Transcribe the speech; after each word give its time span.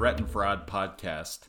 Threat 0.00 0.18
and 0.18 0.30
Fraud 0.30 0.66
podcast. 0.66 1.40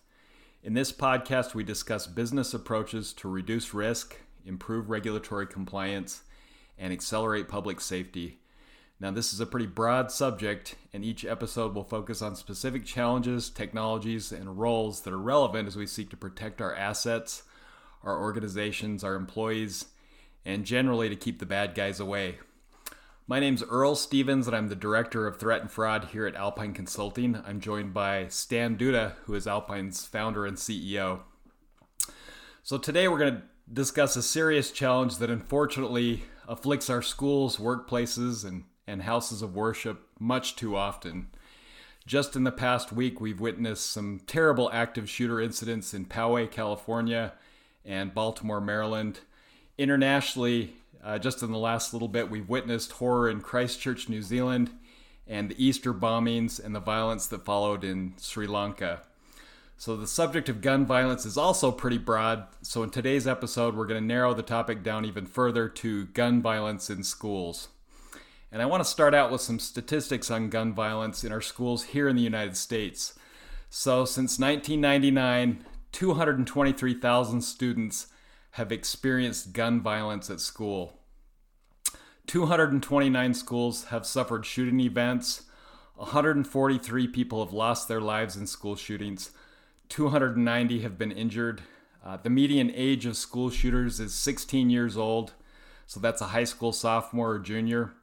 In 0.61 0.73
this 0.73 0.91
podcast, 0.91 1.53
we 1.53 1.63
discuss 1.63 2.05
business 2.05 2.53
approaches 2.53 3.13
to 3.13 3.29
reduce 3.29 3.73
risk, 3.73 4.17
improve 4.45 4.89
regulatory 4.89 5.47
compliance, 5.47 6.23
and 6.77 6.91
accelerate 6.91 7.47
public 7.47 7.79
safety. 7.79 8.41
Now, 8.99 9.11
this 9.11 9.31
is 9.31 9.39
a 9.39 9.45
pretty 9.45 9.67
broad 9.67 10.11
subject, 10.11 10.75
and 10.91 11.05
each 11.05 11.23
episode 11.23 11.73
will 11.73 11.85
focus 11.85 12.21
on 12.21 12.35
specific 12.35 12.83
challenges, 12.83 13.49
technologies, 13.49 14.33
and 14.33 14.59
roles 14.59 14.99
that 15.03 15.13
are 15.13 15.17
relevant 15.17 15.69
as 15.69 15.77
we 15.77 15.87
seek 15.87 16.09
to 16.09 16.17
protect 16.17 16.61
our 16.61 16.75
assets, 16.75 17.43
our 18.03 18.19
organizations, 18.19 19.01
our 19.01 19.15
employees, 19.15 19.85
and 20.43 20.65
generally 20.65 21.07
to 21.07 21.15
keep 21.15 21.39
the 21.39 21.45
bad 21.45 21.73
guys 21.73 22.01
away. 22.01 22.39
My 23.31 23.39
name's 23.39 23.63
Earl 23.63 23.95
Stevens, 23.95 24.45
and 24.45 24.53
I'm 24.53 24.67
the 24.67 24.75
Director 24.75 25.25
of 25.25 25.37
Threat 25.39 25.61
and 25.61 25.71
Fraud 25.71 26.09
here 26.11 26.27
at 26.27 26.35
Alpine 26.35 26.73
Consulting. 26.73 27.41
I'm 27.47 27.61
joined 27.61 27.93
by 27.93 28.27
Stan 28.27 28.77
Duda, 28.77 29.13
who 29.23 29.35
is 29.35 29.47
Alpine's 29.47 30.05
founder 30.05 30.45
and 30.45 30.57
CEO. 30.57 31.21
So, 32.61 32.77
today 32.77 33.07
we're 33.07 33.19
going 33.19 33.35
to 33.35 33.43
discuss 33.71 34.17
a 34.17 34.21
serious 34.21 34.69
challenge 34.69 35.15
that 35.19 35.29
unfortunately 35.29 36.25
afflicts 36.45 36.89
our 36.89 37.01
schools, 37.01 37.55
workplaces, 37.55 38.43
and, 38.43 38.65
and 38.85 39.03
houses 39.03 39.41
of 39.41 39.55
worship 39.55 40.09
much 40.19 40.57
too 40.57 40.75
often. 40.75 41.29
Just 42.05 42.35
in 42.35 42.43
the 42.43 42.51
past 42.51 42.91
week, 42.91 43.21
we've 43.21 43.39
witnessed 43.39 43.89
some 43.89 44.19
terrible 44.27 44.69
active 44.73 45.09
shooter 45.09 45.39
incidents 45.39 45.93
in 45.93 46.03
Poway, 46.03 46.51
California, 46.51 47.31
and 47.85 48.13
Baltimore, 48.13 48.59
Maryland. 48.59 49.21
Internationally, 49.77 50.73
uh, 51.03 51.17
just 51.19 51.41
in 51.41 51.51
the 51.51 51.57
last 51.57 51.93
little 51.93 52.07
bit, 52.07 52.29
we've 52.29 52.49
witnessed 52.49 52.93
horror 52.93 53.29
in 53.29 53.41
Christchurch, 53.41 54.07
New 54.07 54.21
Zealand, 54.21 54.71
and 55.27 55.49
the 55.49 55.63
Easter 55.63 55.93
bombings 55.93 56.63
and 56.63 56.75
the 56.75 56.79
violence 56.79 57.27
that 57.27 57.45
followed 57.45 57.83
in 57.83 58.13
Sri 58.17 58.47
Lanka. 58.47 59.01
So, 59.77 59.97
the 59.97 60.05
subject 60.05 60.47
of 60.47 60.61
gun 60.61 60.85
violence 60.85 61.25
is 61.25 61.37
also 61.37 61.71
pretty 61.71 61.97
broad. 61.97 62.45
So, 62.61 62.83
in 62.83 62.91
today's 62.91 63.25
episode, 63.25 63.75
we're 63.75 63.87
going 63.87 63.99
to 63.99 64.05
narrow 64.05 64.35
the 64.35 64.43
topic 64.43 64.83
down 64.83 65.05
even 65.05 65.25
further 65.25 65.67
to 65.69 66.05
gun 66.07 66.39
violence 66.39 66.91
in 66.91 67.03
schools. 67.03 67.69
And 68.51 68.61
I 68.61 68.67
want 68.67 68.83
to 68.83 68.89
start 68.89 69.15
out 69.15 69.31
with 69.31 69.41
some 69.41 69.57
statistics 69.57 70.29
on 70.29 70.49
gun 70.49 70.73
violence 70.73 71.23
in 71.23 71.31
our 71.31 71.41
schools 71.41 71.85
here 71.85 72.07
in 72.07 72.15
the 72.15 72.21
United 72.21 72.57
States. 72.57 73.17
So, 73.71 74.05
since 74.05 74.37
1999, 74.37 75.65
223,000 75.93 77.41
students 77.41 78.07
have 78.51 78.71
experienced 78.71 79.53
gun 79.53 79.81
violence 79.81 80.29
at 80.29 80.39
school. 80.39 80.99
229 82.27 83.33
schools 83.33 83.85
have 83.85 84.05
suffered 84.05 84.45
shooting 84.45 84.79
events. 84.79 85.43
143 85.95 87.07
people 87.07 87.43
have 87.43 87.53
lost 87.53 87.87
their 87.87 88.01
lives 88.01 88.35
in 88.35 88.47
school 88.47 88.75
shootings. 88.75 89.31
290 89.89 90.79
have 90.79 90.97
been 90.97 91.11
injured. 91.11 91.61
Uh, 92.03 92.17
the 92.17 92.29
median 92.29 92.71
age 92.73 93.05
of 93.05 93.15
school 93.17 93.49
shooters 93.49 93.99
is 93.99 94.13
16 94.13 94.69
years 94.69 94.97
old, 94.97 95.33
so 95.85 95.99
that's 95.99 96.21
a 96.21 96.27
high 96.27 96.45
school 96.45 96.71
sophomore 96.71 97.31
or 97.31 97.39
junior. 97.39 97.93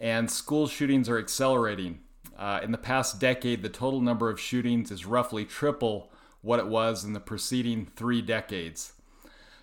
And 0.00 0.30
school 0.30 0.66
shootings 0.66 1.08
are 1.08 1.18
accelerating. 1.18 2.00
Uh, 2.36 2.60
in 2.62 2.72
the 2.72 2.78
past 2.78 3.20
decade, 3.20 3.62
the 3.62 3.68
total 3.68 4.00
number 4.00 4.28
of 4.28 4.40
shootings 4.40 4.90
is 4.90 5.06
roughly 5.06 5.44
triple 5.44 6.10
what 6.42 6.58
it 6.58 6.66
was 6.66 7.04
in 7.04 7.12
the 7.12 7.20
preceding 7.20 7.86
three 7.96 8.20
decades. 8.20 8.93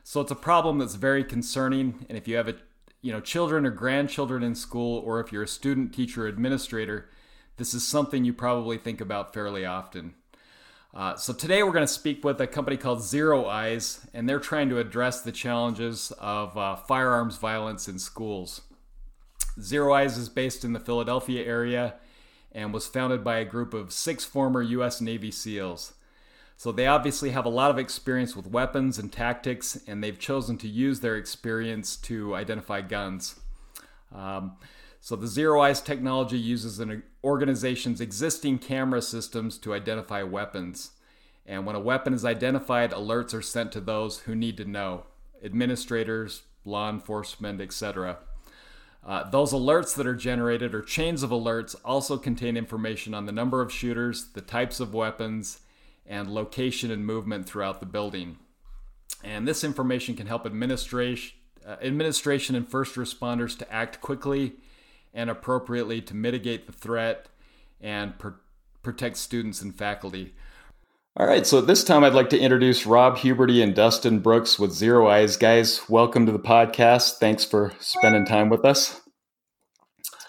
So 0.03 0.21
it's 0.21 0.31
a 0.31 0.35
problem 0.35 0.79
that's 0.79 0.95
very 0.95 1.23
concerning. 1.23 2.05
And 2.09 2.17
if 2.17 2.27
you 2.27 2.35
have 2.37 2.47
a, 2.47 2.55
you 3.01 3.11
know, 3.11 3.19
children 3.19 3.65
or 3.65 3.71
grandchildren 3.71 4.43
in 4.43 4.55
school, 4.55 4.99
or 4.99 5.19
if 5.19 5.31
you're 5.31 5.43
a 5.43 5.47
student, 5.47 5.93
teacher, 5.93 6.27
administrator, 6.27 7.09
this 7.57 7.73
is 7.73 7.87
something 7.87 8.25
you 8.25 8.33
probably 8.33 8.77
think 8.77 9.01
about 9.01 9.33
fairly 9.33 9.65
often. 9.65 10.15
Uh, 10.93 11.15
so 11.15 11.31
today 11.31 11.63
we're 11.63 11.71
going 11.71 11.85
to 11.85 11.93
speak 11.93 12.23
with 12.23 12.41
a 12.41 12.47
company 12.47 12.75
called 12.75 12.99
ZeroEyes, 12.99 14.05
and 14.13 14.27
they're 14.27 14.39
trying 14.39 14.67
to 14.69 14.79
address 14.79 15.21
the 15.21 15.31
challenges 15.31 16.11
of 16.19 16.57
uh, 16.57 16.75
firearms 16.75 17.37
violence 17.37 17.87
in 17.87 17.97
schools. 17.97 18.61
ZeroEyes 19.57 20.17
is 20.17 20.27
based 20.27 20.65
in 20.65 20.73
the 20.73 20.79
Philadelphia 20.79 21.45
area 21.45 21.95
and 22.51 22.73
was 22.73 22.87
founded 22.87 23.23
by 23.23 23.37
a 23.37 23.45
group 23.45 23.73
of 23.73 23.93
six 23.93 24.25
former 24.25 24.61
U.S. 24.61 24.99
Navy 24.99 25.31
SEALs. 25.31 25.93
So 26.61 26.71
they 26.71 26.85
obviously 26.85 27.31
have 27.31 27.45
a 27.45 27.49
lot 27.49 27.71
of 27.71 27.79
experience 27.79 28.35
with 28.35 28.45
weapons 28.45 28.99
and 28.99 29.11
tactics, 29.11 29.79
and 29.87 30.03
they've 30.03 30.19
chosen 30.19 30.59
to 30.59 30.67
use 30.67 30.99
their 30.99 31.15
experience 31.15 31.95
to 31.95 32.35
identify 32.35 32.81
guns. 32.81 33.39
Um, 34.13 34.57
so 34.99 35.15
the 35.15 35.25
ZeroEyes 35.25 35.83
technology 35.83 36.37
uses 36.37 36.79
an 36.79 37.01
organization's 37.23 37.99
existing 37.99 38.59
camera 38.59 39.01
systems 39.01 39.57
to 39.57 39.73
identify 39.73 40.21
weapons. 40.21 40.91
And 41.47 41.65
when 41.65 41.75
a 41.75 41.79
weapon 41.79 42.13
is 42.13 42.23
identified, 42.23 42.91
alerts 42.91 43.33
are 43.33 43.41
sent 43.41 43.71
to 43.71 43.81
those 43.81 44.19
who 44.19 44.35
need 44.35 44.57
to 44.57 44.65
know 44.65 45.05
administrators, 45.43 46.43
law 46.63 46.91
enforcement, 46.91 47.59
etc. 47.59 48.19
Uh, 49.03 49.27
those 49.31 49.51
alerts 49.51 49.95
that 49.95 50.05
are 50.05 50.13
generated, 50.13 50.75
or 50.75 50.83
chains 50.83 51.23
of 51.23 51.31
alerts, 51.31 51.75
also 51.83 52.19
contain 52.19 52.55
information 52.55 53.15
on 53.15 53.25
the 53.25 53.31
number 53.31 53.63
of 53.63 53.73
shooters, 53.73 54.27
the 54.33 54.41
types 54.41 54.79
of 54.79 54.93
weapons, 54.93 55.61
and 56.05 56.29
location 56.29 56.91
and 56.91 57.05
movement 57.05 57.47
throughout 57.47 57.79
the 57.79 57.85
building. 57.85 58.37
And 59.23 59.47
this 59.47 59.63
information 59.63 60.15
can 60.15 60.27
help 60.27 60.45
administration, 60.45 61.37
uh, 61.65 61.77
administration 61.81 62.55
and 62.55 62.67
first 62.67 62.95
responders 62.95 63.57
to 63.59 63.71
act 63.71 64.01
quickly 64.01 64.53
and 65.13 65.29
appropriately 65.29 66.01
to 66.01 66.15
mitigate 66.15 66.65
the 66.65 66.73
threat 66.73 67.27
and 67.79 68.17
pr- 68.17 68.29
protect 68.83 69.17
students 69.17 69.61
and 69.61 69.75
faculty. 69.75 70.33
All 71.17 71.27
right, 71.27 71.45
so 71.45 71.59
at 71.59 71.67
this 71.67 71.83
time, 71.83 72.05
I'd 72.05 72.13
like 72.13 72.29
to 72.29 72.39
introduce 72.39 72.85
Rob 72.85 73.17
Huberty 73.17 73.61
and 73.61 73.75
Dustin 73.75 74.19
Brooks 74.19 74.57
with 74.57 74.71
ZeroEyes. 74.71 75.37
Guys, 75.37 75.81
welcome 75.89 76.25
to 76.25 76.31
the 76.31 76.39
podcast. 76.39 77.17
Thanks 77.17 77.43
for 77.43 77.73
spending 77.79 78.25
time 78.25 78.49
with 78.49 78.63
us. 78.63 79.01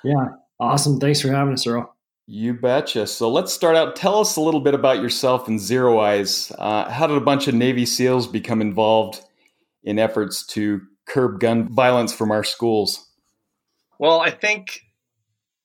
Yeah, 0.03 0.31
awesome. 0.59 0.99
Thanks 0.99 1.21
for 1.21 1.29
having 1.29 1.55
us, 1.55 1.67
Earl. 1.67 1.95
You 2.27 2.55
betcha. 2.55 3.07
So 3.09 3.29
let's 3.29 3.53
start 3.53 3.75
out. 3.75 3.97
Tell 3.97 4.21
us 4.21 4.37
a 4.37 4.41
little 4.41 4.61
bit 4.61 4.75
about 4.75 5.03
yourself 5.03 5.49
and 5.49 5.59
ZeroEyes. 5.59 6.55
Uh, 6.57 6.89
how 6.89 7.07
did 7.07 7.17
a 7.17 7.21
bunch 7.21 7.49
of 7.49 7.55
Navy 7.55 7.85
SEALs 7.85 8.27
become 8.29 8.61
involved 8.61 9.21
in 9.83 9.99
efforts 9.99 10.47
to 10.47 10.83
curb 11.07 11.41
gun 11.41 11.69
violence 11.69 12.13
from 12.13 12.31
our 12.31 12.45
schools? 12.45 13.11
Well, 13.99 14.21
I 14.21 14.31
think 14.31 14.83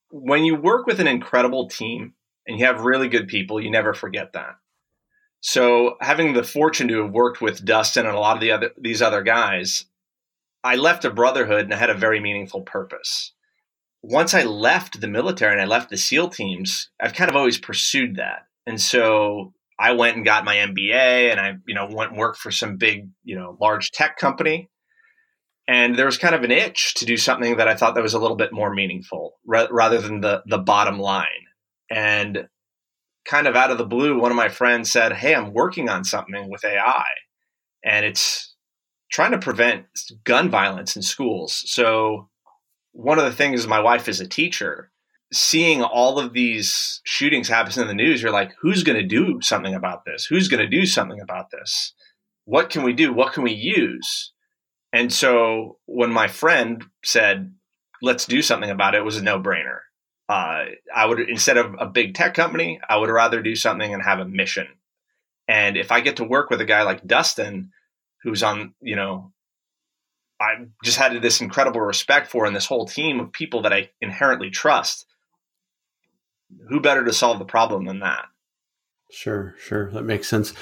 when 0.09 0.45
you 0.45 0.55
work 0.55 0.87
with 0.87 0.99
an 0.99 1.07
incredible 1.07 1.69
team 1.69 2.13
and 2.47 2.59
you 2.59 2.65
have 2.65 2.81
really 2.81 3.07
good 3.07 3.27
people, 3.27 3.61
you 3.61 3.69
never 3.69 3.93
forget 3.93 4.33
that. 4.33 4.55
So, 5.39 5.97
having 6.01 6.33
the 6.33 6.43
fortune 6.43 6.87
to 6.87 7.03
have 7.03 7.11
worked 7.11 7.39
with 7.39 7.63
Dustin 7.63 8.07
and 8.07 8.15
a 8.15 8.19
lot 8.19 8.35
of 8.35 8.41
the 8.41 8.51
other 8.51 8.71
these 8.75 9.03
other 9.03 9.21
guys, 9.21 9.85
I 10.63 10.75
left 10.75 11.05
a 11.05 11.11
brotherhood 11.11 11.65
and 11.65 11.73
I 11.73 11.77
had 11.77 11.91
a 11.91 11.95
very 11.95 12.19
meaningful 12.19 12.61
purpose 12.61 13.33
once 14.01 14.33
I 14.33 14.43
left 14.43 15.01
the 15.01 15.07
military 15.07 15.53
and 15.53 15.61
I 15.61 15.65
left 15.65 15.89
the 15.89 15.97
SEAL 15.97 16.29
teams, 16.29 16.89
I've 17.01 17.13
kind 17.13 17.29
of 17.29 17.35
always 17.35 17.57
pursued 17.57 18.17
that. 18.17 18.47
And 18.65 18.79
so 18.79 19.53
I 19.79 19.93
went 19.93 20.15
and 20.15 20.25
got 20.25 20.45
my 20.45 20.55
MBA 20.55 21.31
and 21.31 21.39
I, 21.39 21.53
you 21.67 21.75
know, 21.75 21.87
went 21.91 22.11
and 22.11 22.19
worked 22.19 22.39
for 22.39 22.51
some 22.51 22.77
big, 22.77 23.09
you 23.23 23.37
know, 23.37 23.57
large 23.59 23.91
tech 23.91 24.17
company. 24.17 24.69
And 25.67 25.97
there 25.97 26.05
was 26.05 26.17
kind 26.17 26.33
of 26.33 26.43
an 26.43 26.51
itch 26.51 26.93
to 26.95 27.05
do 27.05 27.17
something 27.17 27.57
that 27.57 27.67
I 27.67 27.75
thought 27.75 27.95
that 27.95 28.03
was 28.03 28.13
a 28.13 28.19
little 28.19 28.37
bit 28.37 28.53
more 28.53 28.73
meaningful 28.73 29.33
ra- 29.45 29.67
rather 29.69 29.99
than 29.99 30.21
the, 30.21 30.41
the 30.45 30.57
bottom 30.57 30.99
line. 30.99 31.27
And 31.89 32.47
kind 33.25 33.47
of 33.47 33.55
out 33.55 33.71
of 33.71 33.77
the 33.77 33.85
blue, 33.85 34.19
one 34.19 34.31
of 34.31 34.37
my 34.37 34.49
friends 34.49 34.91
said, 34.91 35.13
Hey, 35.13 35.35
I'm 35.35 35.53
working 35.53 35.89
on 35.89 36.03
something 36.03 36.49
with 36.49 36.63
AI 36.63 37.03
and 37.83 38.05
it's 38.05 38.55
trying 39.11 39.31
to 39.31 39.37
prevent 39.37 39.85
gun 40.23 40.49
violence 40.49 40.95
in 40.95 41.01
schools. 41.01 41.63
So 41.65 42.29
one 42.97 43.19
of 43.19 43.25
the 43.25 43.31
things 43.31 43.59
is 43.59 43.67
my 43.67 43.79
wife 43.79 44.09
is 44.09 44.19
a 44.19 44.27
teacher. 44.27 44.89
Seeing 45.31 45.83
all 45.83 46.17
of 46.17 46.33
these 46.33 46.99
shootings 47.03 47.47
happen 47.47 47.79
in 47.79 47.87
the 47.87 47.93
news 47.93 48.21
you're 48.21 48.31
like 48.31 48.53
who's 48.59 48.81
going 48.81 48.97
to 48.97 49.05
do 49.05 49.39
something 49.41 49.75
about 49.75 50.03
this? 50.03 50.25
Who's 50.25 50.47
going 50.47 50.63
to 50.63 50.67
do 50.67 50.85
something 50.85 51.21
about 51.21 51.51
this? 51.51 51.93
What 52.45 52.71
can 52.71 52.81
we 52.81 52.93
do? 52.93 53.13
What 53.13 53.33
can 53.33 53.43
we 53.43 53.53
use? 53.53 54.33
And 54.91 55.13
so 55.13 55.77
when 55.85 56.11
my 56.11 56.27
friend 56.27 56.83
said 57.05 57.53
let's 58.01 58.25
do 58.25 58.41
something 58.41 58.69
about 58.69 58.95
it, 58.95 58.99
it 58.99 59.05
was 59.05 59.17
a 59.17 59.23
no-brainer. 59.23 59.79
Uh, 60.27 60.65
i 60.93 61.05
would 61.05 61.19
instead 61.19 61.57
of 61.57 61.75
a 61.79 61.85
big 61.85 62.13
tech 62.13 62.33
company 62.33 62.81
i 62.89 62.97
would 62.97 63.09
rather 63.09 63.41
do 63.41 63.55
something 63.55 63.93
and 63.93 64.01
have 64.01 64.19
a 64.19 64.25
mission. 64.25 64.67
And 65.47 65.77
if 65.77 65.91
i 65.91 66.01
get 66.01 66.17
to 66.17 66.23
work 66.23 66.49
with 66.49 66.61
a 66.61 66.65
guy 66.65 66.81
like 66.81 67.05
dustin 67.05 67.69
who's 68.23 68.41
on 68.41 68.73
you 68.81 68.95
know 68.95 69.33
I 70.39 70.65
just 70.83 70.97
had 70.97 71.19
this 71.21 71.41
incredible 71.41 71.81
respect 71.81 72.27
for 72.29 72.45
and 72.45 72.55
this 72.55 72.65
whole 72.65 72.85
team 72.85 73.19
of 73.19 73.31
people 73.31 73.63
that 73.63 73.73
I 73.73 73.89
inherently 74.01 74.49
trust. 74.49 75.05
Who 76.69 76.79
better 76.79 77.03
to 77.05 77.13
solve 77.13 77.39
the 77.39 77.45
problem 77.45 77.85
than 77.85 77.99
that? 77.99 78.25
Sure, 79.09 79.55
sure, 79.59 79.91
that 79.91 80.03
makes 80.03 80.27
sense. 80.27 80.53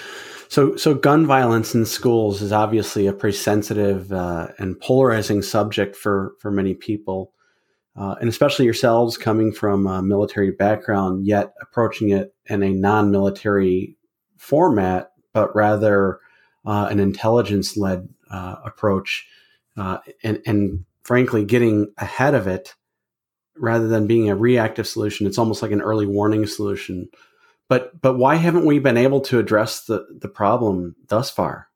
So, 0.49 0.75
so 0.75 0.93
gun 0.93 1.25
violence 1.25 1.73
in 1.75 1.85
schools 1.85 2.41
is 2.41 2.51
obviously 2.51 3.07
a 3.07 3.13
pretty 3.13 3.37
sensitive 3.37 4.11
uh, 4.13 4.49
and 4.59 4.79
polarizing 4.79 5.41
subject 5.41 5.95
for 5.95 6.33
for 6.39 6.51
many 6.51 6.73
people. 6.75 7.33
uh, 7.95 8.15
and 8.19 8.27
especially 8.29 8.65
yourselves 8.65 9.17
coming 9.17 9.51
from 9.53 9.87
a 9.87 10.01
military 10.01 10.51
background, 10.51 11.25
yet 11.25 11.53
approaching 11.61 12.09
it 12.09 12.33
in 12.47 12.61
a 12.61 12.69
non 12.73 13.09
military 13.09 13.95
format, 14.37 15.11
but 15.33 15.55
rather 15.55 16.19
uh, 16.65 16.87
an 16.91 16.99
intelligence 16.99 17.77
led 17.77 18.09
uh, 18.29 18.55
approach, 18.65 19.27
uh, 19.77 19.97
and, 20.23 20.41
and 20.45 20.85
frankly, 21.03 21.45
getting 21.45 21.93
ahead 21.97 22.33
of 22.33 22.47
it 22.47 22.75
rather 23.57 23.87
than 23.87 24.07
being 24.07 24.29
a 24.29 24.35
reactive 24.35 24.87
solution. 24.87 25.27
It's 25.27 25.37
almost 25.37 25.61
like 25.61 25.71
an 25.71 25.81
early 25.81 26.05
warning 26.05 26.45
solution. 26.45 27.09
But 27.67 27.99
but 27.99 28.17
why 28.17 28.35
haven't 28.35 28.65
we 28.65 28.79
been 28.79 28.97
able 28.97 29.21
to 29.21 29.39
address 29.39 29.85
the, 29.85 30.05
the 30.19 30.27
problem 30.27 30.95
thus 31.07 31.31
far? 31.31 31.67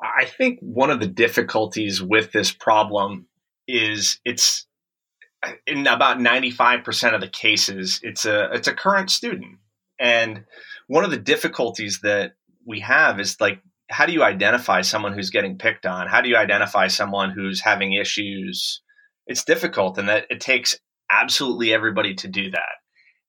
I 0.00 0.24
think 0.26 0.60
one 0.60 0.90
of 0.90 1.00
the 1.00 1.06
difficulties 1.06 2.02
with 2.02 2.32
this 2.32 2.52
problem 2.52 3.26
is 3.66 4.20
it's 4.24 4.66
in 5.66 5.86
about 5.86 6.18
95% 6.18 7.14
of 7.14 7.20
the 7.20 7.28
cases 7.28 8.00
it's 8.02 8.24
a 8.24 8.50
it's 8.52 8.68
a 8.68 8.74
current 8.74 9.10
student 9.10 9.58
and 9.98 10.44
one 10.86 11.04
of 11.04 11.10
the 11.10 11.18
difficulties 11.18 12.00
that 12.00 12.34
we 12.64 12.80
have 12.80 13.20
is 13.20 13.40
like 13.40 13.60
how 13.88 14.06
do 14.06 14.12
you 14.12 14.22
identify 14.22 14.82
someone 14.82 15.12
who's 15.12 15.30
getting 15.30 15.58
picked 15.58 15.86
on? 15.86 16.08
How 16.08 16.20
do 16.20 16.28
you 16.28 16.36
identify 16.36 16.88
someone 16.88 17.30
who's 17.30 17.60
having 17.60 17.92
issues? 17.92 18.82
It's 19.26 19.44
difficult 19.44 19.98
and 19.98 20.08
that 20.08 20.26
it 20.30 20.40
takes 20.40 20.78
absolutely 21.10 21.72
everybody 21.72 22.14
to 22.16 22.28
do 22.28 22.50
that. 22.50 22.76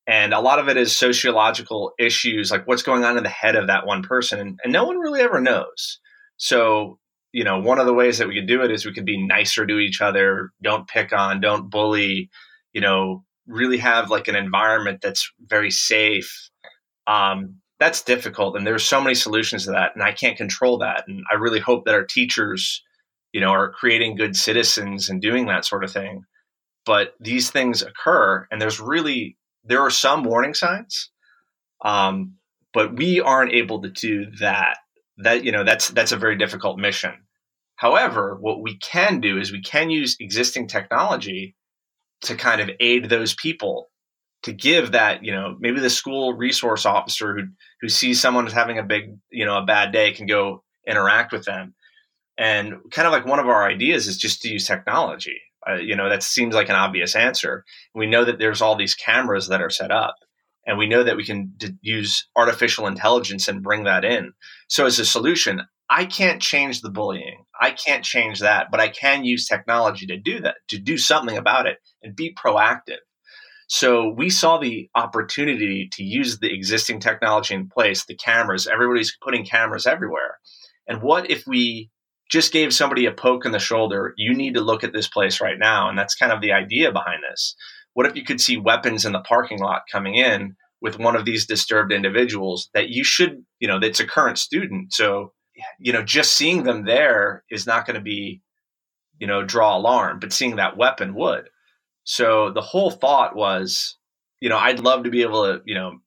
And 0.08 0.34
a 0.34 0.40
lot 0.40 0.60
of 0.60 0.70
it 0.70 0.78
is 0.78 0.98
sociological 0.98 1.92
issues 2.00 2.50
like 2.50 2.66
what's 2.66 2.84
going 2.84 3.04
on 3.04 3.18
in 3.18 3.24
the 3.24 3.30
head 3.30 3.56
of 3.56 3.68
that 3.68 3.86
one 3.86 4.04
person 4.04 4.40
and, 4.40 4.60
and 4.64 4.74
no 4.74 4.86
one 4.86 4.98
really 4.98 5.22
ever 5.22 5.42
knows. 5.42 6.00
So 6.38 7.00
you 7.34 7.44
know, 7.44 7.60
one 7.60 7.80
of 7.80 7.86
the 7.86 7.94
ways 7.94 8.18
that 8.18 8.28
we 8.28 8.36
could 8.36 8.48
do 8.48 8.64
it 8.64 8.72
is 8.72 8.86
we 8.86 8.94
could 8.94 9.06
be 9.06 9.24
nicer 9.24 9.66
to 9.66 9.78
each 9.78 10.02
other, 10.02 10.52
don't 10.64 10.88
pick 10.88 11.14
on, 11.14 11.42
don't 11.42 11.70
bully, 11.70 12.30
you 12.74 12.82
know, 12.82 13.24
really 13.46 13.78
have 13.78 14.10
like 14.10 14.28
an 14.28 14.36
environment 14.36 15.02
that's 15.02 15.32
very 15.40 15.70
safe. 15.70 16.50
Um, 17.06 17.58
that's 17.80 18.02
difficult. 18.02 18.56
And 18.56 18.66
there's 18.66 18.86
so 18.86 19.02
many 19.02 19.16
solutions 19.16 19.66
to 19.66 19.72
that. 19.72 19.92
And 19.94 20.04
I 20.04 20.12
can't 20.12 20.38
control 20.38 20.80
that. 20.80 21.06
And 21.08 21.24
I 21.32 21.36
really 21.36 21.60
hope 21.60 21.86
that 21.86 21.94
our 21.94 22.06
teachers, 22.06 22.84
you 23.32 23.42
know, 23.42 23.52
are 23.52 23.72
creating 23.72 24.16
good 24.16 24.36
citizens 24.36 25.10
and 25.10 25.22
doing 25.22 25.46
that 25.48 25.66
sort 25.66 25.84
of 25.84 25.92
thing. 25.92 26.24
But 26.86 27.14
these 27.20 27.52
things 27.52 27.82
occur 27.82 28.48
and 28.50 28.62
there's 28.62 28.80
really, 28.80 29.38
there 29.64 29.82
are 29.82 29.90
some 29.90 30.24
warning 30.24 30.54
signs. 30.54 31.12
Um, 31.84 32.36
but 32.74 32.96
we 32.96 33.22
aren't 33.22 33.54
able 33.54 33.82
to 33.82 33.90
do 33.90 34.28
that. 34.40 34.78
That, 35.18 35.44
you 35.44 35.52
know, 35.52 35.64
that's, 35.64 35.90
that's 35.90 36.12
a 36.12 36.18
very 36.18 36.38
difficult 36.38 36.80
mission 36.80 37.14
However, 37.78 38.36
what 38.40 38.62
we 38.62 38.76
can 38.78 39.22
do 39.22 39.40
is 39.40 39.52
we 39.52 39.62
can 39.62 39.90
use 39.90 40.18
existing 40.20 40.68
technology 40.68 41.56
to 42.22 42.36
kind 42.36 42.60
of 42.60 42.72
aid 42.80 43.08
those 43.08 43.36
people 43.36 43.90
to 44.48 44.54
give 44.54 44.94
that, 44.94 45.26
you 45.26 45.34
know, 45.34 45.58
maybe 45.60 45.82
the 45.82 45.90
school 45.90 46.34
resource 46.34 46.86
officer 46.86 47.36
who 47.36 47.44
who 47.82 47.90
sees 47.90 48.20
someone 48.20 48.46
who's 48.46 48.54
having 48.54 48.80
a 48.80 48.84
big, 48.84 49.18
you 49.30 49.46
know, 49.46 49.58
a 49.58 49.66
bad 49.66 49.92
day 49.92 50.14
can 50.14 50.26
go 50.26 50.64
interact 50.88 51.34
with 51.34 51.44
them. 51.44 51.76
And 52.38 52.76
kind 52.92 53.06
of 53.06 53.12
like 53.12 53.26
one 53.26 53.40
of 53.40 53.48
our 53.48 53.68
ideas 53.68 54.08
is 54.08 54.18
just 54.18 54.42
to 54.42 54.50
use 54.50 54.66
technology. 54.66 55.42
Uh, 55.70 55.76
you 55.76 55.98
know, 55.98 56.08
that 56.08 56.24
seems 56.24 56.56
like 56.56 56.70
an 56.70 56.76
obvious 56.76 57.14
answer. 57.14 57.66
We 57.94 58.08
know 58.08 58.24
that 58.24 58.40
there's 58.40 58.62
all 58.62 58.78
these 58.78 58.96
cameras 58.96 59.50
that 59.50 59.62
are 59.62 59.70
set 59.70 59.92
up, 59.92 60.16
and 60.66 60.78
we 60.78 60.88
know 60.88 61.04
that 61.04 61.18
we 61.18 61.26
can 61.26 61.52
d- 61.58 61.76
use 61.82 62.26
artificial 62.38 62.88
intelligence 62.88 63.50
and 63.50 63.64
bring 63.64 63.84
that 63.84 64.06
in. 64.06 64.32
So, 64.70 64.86
as 64.86 64.98
a 64.98 65.06
solution, 65.06 65.64
I 65.90 66.06
can't 66.06 66.42
change 66.42 66.82
the 66.82 66.90
bullying. 66.90 67.44
I 67.60 67.72
can't 67.72 68.06
change 68.06 68.40
that, 68.40 68.68
but 68.72 68.80
I 68.80 68.88
can 68.88 69.26
use 69.26 69.46
technology 69.46 70.06
to 70.06 70.18
do 70.18 70.40
that, 70.42 70.56
to 70.70 70.78
do 70.78 70.98
something 70.98 71.38
about 71.38 71.66
it 71.66 71.80
and 72.02 72.16
be 72.16 72.34
proactive. 72.34 73.00
So 73.68 74.10
we 74.10 74.30
saw 74.30 74.58
the 74.58 74.90
opportunity 74.96 75.90
to 75.94 76.04
use 76.04 76.40
the 76.40 76.54
existing 76.54 77.00
technology 77.00 77.54
in 77.54 77.70
place, 77.70 78.06
the 78.06 78.16
cameras, 78.16 78.68
everybody's 78.68 79.18
putting 79.22 79.46
cameras 79.46 79.86
everywhere. 79.86 80.38
And 80.88 81.02
what 81.02 81.30
if 81.30 81.46
we 81.46 81.90
just 82.30 82.54
gave 82.54 82.74
somebody 82.74 83.06
a 83.06 83.12
poke 83.12 83.46
in 83.46 83.52
the 83.52 83.60
shoulder? 83.60 84.14
You 84.18 84.34
need 84.34 84.56
to 84.56 84.62
look 84.62 84.84
at 84.84 84.94
this 84.94 85.08
place 85.08 85.42
right 85.42 85.60
now. 85.60 85.90
And 85.90 85.98
that's 85.98 86.16
kind 86.16 86.32
of 86.32 86.42
the 86.42 86.54
idea 86.54 86.92
behind 86.92 87.22
this. 87.30 87.56
What 87.94 88.06
if 88.06 88.16
you 88.16 88.24
could 88.24 88.40
see 88.40 88.58
weapons 88.58 89.06
in 89.06 89.12
the 89.12 89.20
parking 89.20 89.60
lot 89.60 89.84
coming 89.92 90.16
in 90.16 90.56
with 90.82 91.00
one 91.00 91.16
of 91.16 91.26
these 91.26 91.46
disturbed 91.46 91.92
individuals 91.92 92.70
that 92.74 92.90
you 92.90 93.04
should, 93.04 93.44
you 93.60 93.68
know, 93.68 93.80
that's 93.80 94.00
a 94.00 94.08
current 94.08 94.38
student. 94.38 94.94
So 94.94 95.34
you 95.80 95.94
know, 95.94 96.04
just 96.04 96.34
seeing 96.34 96.64
them 96.64 96.86
there 96.86 97.44
is 97.50 97.66
not 97.66 97.86
going 97.86 97.96
to 97.96 98.02
be, 98.02 98.42
you 99.20 99.28
know, 99.28 99.44
draw 99.44 99.78
alarm, 99.78 100.20
but 100.20 100.34
seeing 100.34 100.58
that 100.58 100.78
weapon 100.78 101.16
would. 101.16 101.50
So 102.10 102.52
the 102.52 102.62
whole 102.62 102.90
thought 102.90 103.36
was, 103.36 103.98
you 104.40 104.48
know, 104.48 104.58
I'd 104.58 104.80
love 104.80 105.04
to 105.04 105.10
be 105.10 105.24
able 105.24 105.44
to, 105.44 105.62
you 105.66 105.76
know, 105.76 106.00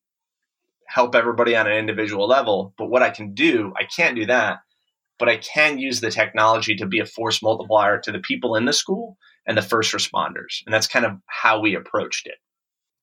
help 0.86 1.14
everybody 1.14 1.54
on 1.54 1.66
an 1.66 1.76
individual 1.76 2.26
level, 2.26 2.72
but 2.78 2.86
what 2.86 3.02
I 3.02 3.10
can 3.10 3.34
do, 3.34 3.74
I 3.78 3.84
can't 3.84 4.16
do 4.16 4.24
that, 4.24 4.60
but 5.18 5.28
I 5.28 5.36
can 5.36 5.78
use 5.78 6.00
the 6.00 6.10
technology 6.10 6.74
to 6.76 6.86
be 6.86 7.00
a 7.00 7.06
force 7.06 7.42
multiplier 7.42 7.98
to 8.00 8.12
the 8.12 8.18
people 8.18 8.56
in 8.56 8.64
the 8.64 8.72
school 8.72 9.18
and 9.46 9.58
the 9.58 9.62
first 9.62 9.92
responders. 9.92 10.62
And 10.64 10.72
that's 10.72 10.86
kind 10.86 11.04
of 11.04 11.18
how 11.26 11.60
we 11.60 11.74
approached 11.74 12.26
it. 12.26 12.36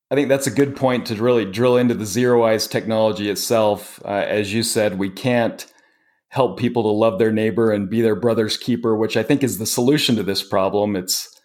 I 0.10 0.16
think 0.16 0.28
that's 0.28 0.48
a 0.48 0.52
good 0.52 0.76
point 0.76 1.06
to 1.06 1.16
really 1.22 1.46
drill 1.46 1.78
into 1.78 1.94
the 1.94 2.04
ZeroEyes 2.04 2.68
technology 2.68 3.30
itself. 3.30 4.02
Uh, 4.04 4.26
as 4.28 4.52
you 4.56 4.64
said, 4.64 4.98
we 4.98 5.12
can't 5.12 5.72
help 6.30 6.58
people 6.58 6.82
to 6.82 6.90
love 6.90 7.20
their 7.20 7.32
neighbor 7.32 7.72
and 7.72 7.92
be 7.92 8.02
their 8.02 8.16
brother's 8.16 8.58
keeper, 8.58 8.98
which 8.98 9.16
I 9.16 9.22
think 9.22 9.44
is 9.44 9.60
the 9.60 9.68
solution 9.68 10.16
to 10.16 10.24
this 10.24 10.42
problem. 10.42 10.96
It's 10.96 11.37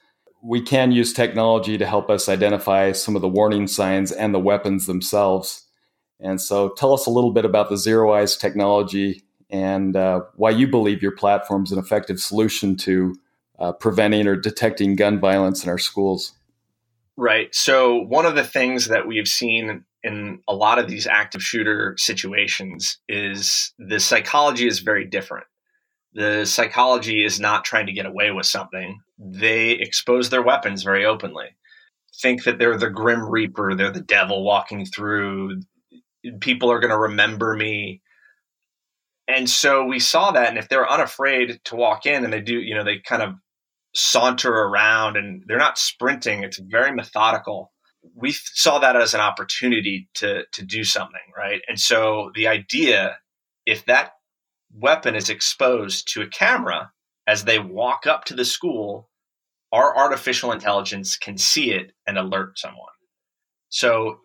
we 0.43 0.61
can 0.61 0.91
use 0.91 1.13
technology 1.13 1.79
to 1.79 1.87
help 1.87 2.11
us 2.11 2.29
identify 2.29 2.93
some 2.93 3.15
of 3.15 3.23
the 3.23 3.29
warning 3.29 3.69
signs 3.69 4.11
and 4.11 4.35
the 4.35 4.41
weapons 4.41 4.87
themselves. 4.87 5.67
And 6.19 6.41
so, 6.41 6.71
tell 6.71 6.93
us 6.93 7.07
a 7.07 7.11
little 7.11 7.33
bit 7.33 7.45
about 7.45 7.69
the 7.69 7.77
ZeroEyes 7.77 8.39
technology 8.39 9.23
and 9.51 9.97
uh, 9.97 10.23
why 10.35 10.51
you 10.51 10.67
believe 10.67 11.03
your 11.03 11.13
platform 11.13 11.65
is 11.65 11.73
an 11.73 11.79
effective 11.79 12.19
solution 12.19 12.77
to 12.79 13.15
uh, 13.59 13.73
preventing 13.73 14.27
or 14.27 14.35
detecting 14.35 14.97
gun 14.97 15.21
violence 15.21 15.63
in 15.63 15.69
our 15.71 15.79
schools. 15.79 16.33
Right. 17.17 17.55
So, 17.55 17.99
one 17.99 18.27
of 18.27 18.35
the 18.35 18.45
things 18.45 18.89
that 18.89 19.07
we've 19.07 19.29
seen 19.29 19.85
in 20.03 20.41
a 20.49 20.55
lot 20.55 20.79
of 20.79 20.89
these 20.89 21.07
active 21.07 21.43
shooter 21.43 21.95
situations 21.99 22.99
is 23.09 23.73
the 23.79 24.01
psychology 24.01 24.67
is 24.67 24.81
very 24.81 25.05
different. 25.05 25.47
The 26.15 26.45
psychology 26.45 27.25
is 27.25 27.41
not 27.41 27.65
trying 27.65 27.87
to 27.87 27.93
get 27.93 28.07
away 28.07 28.31
with 28.31 28.47
something. 28.47 29.01
They 29.19 29.71
expose 29.73 30.31
their 30.31 30.43
weapons 30.43 30.83
very 30.83 31.05
openly. 31.05 31.57
Think 32.21 32.45
that 32.45 32.59
they're 32.59 32.79
the 32.79 32.91
grim 32.91 33.29
reaper, 33.29 33.75
they're 33.75 33.91
the 33.91 34.01
devil 34.01 34.45
walking 34.45 34.85
through. 34.85 35.63
People 36.41 36.71
are 36.71 36.81
going 36.81 36.91
to 36.91 36.99
remember 36.99 37.55
me. 37.57 38.03
And 39.27 39.49
so 39.49 39.85
we 39.85 39.99
saw 39.99 40.33
that 40.33 40.49
and 40.49 40.59
if 40.59 40.69
they're 40.69 40.91
unafraid 40.91 41.61
to 41.65 41.77
walk 41.77 42.07
in 42.07 42.25
and 42.25 42.33
they 42.33 42.41
do, 42.41 42.61
you 42.61 42.75
know, 42.75 42.85
they 42.85 42.99
kind 42.99 43.23
of 43.23 43.35
saunter 43.95 44.53
around 44.53 45.17
and 45.17 45.45
they're 45.47 45.59
not 45.59 45.79
sprinting, 45.79 46.43
it's 46.43 46.59
very 46.59 46.93
methodical 46.93 47.73
we 48.15 48.33
saw 48.33 48.79
that 48.81 48.97
as 48.97 49.15
an 49.15 49.21
opportunity 49.21 50.09
to 50.15 50.45
to 50.53 50.65
do 50.65 50.85
something, 50.85 51.21
right? 51.37 51.61
And 51.69 51.79
so 51.79 52.31
the 52.35 52.49
idea, 52.49 53.19
if 53.67 53.85
that 53.87 54.13
weapon 54.75 55.15
is 55.15 55.29
exposed 55.29 56.13
to 56.13 56.23
a 56.23 56.29
camera 56.29 56.93
as 57.27 57.45
they 57.45 57.59
walk 57.59 58.07
up 58.07 58.25
to 58.25 58.35
the 58.35 58.45
school, 58.45 59.09
our 59.73 59.97
artificial 59.97 60.53
intelligence 60.53 61.17
can 61.17 61.39
see 61.39 61.73
it 61.73 61.93
and 62.07 62.19
alert 62.19 62.59
someone. 62.59 62.89
So 63.69 64.21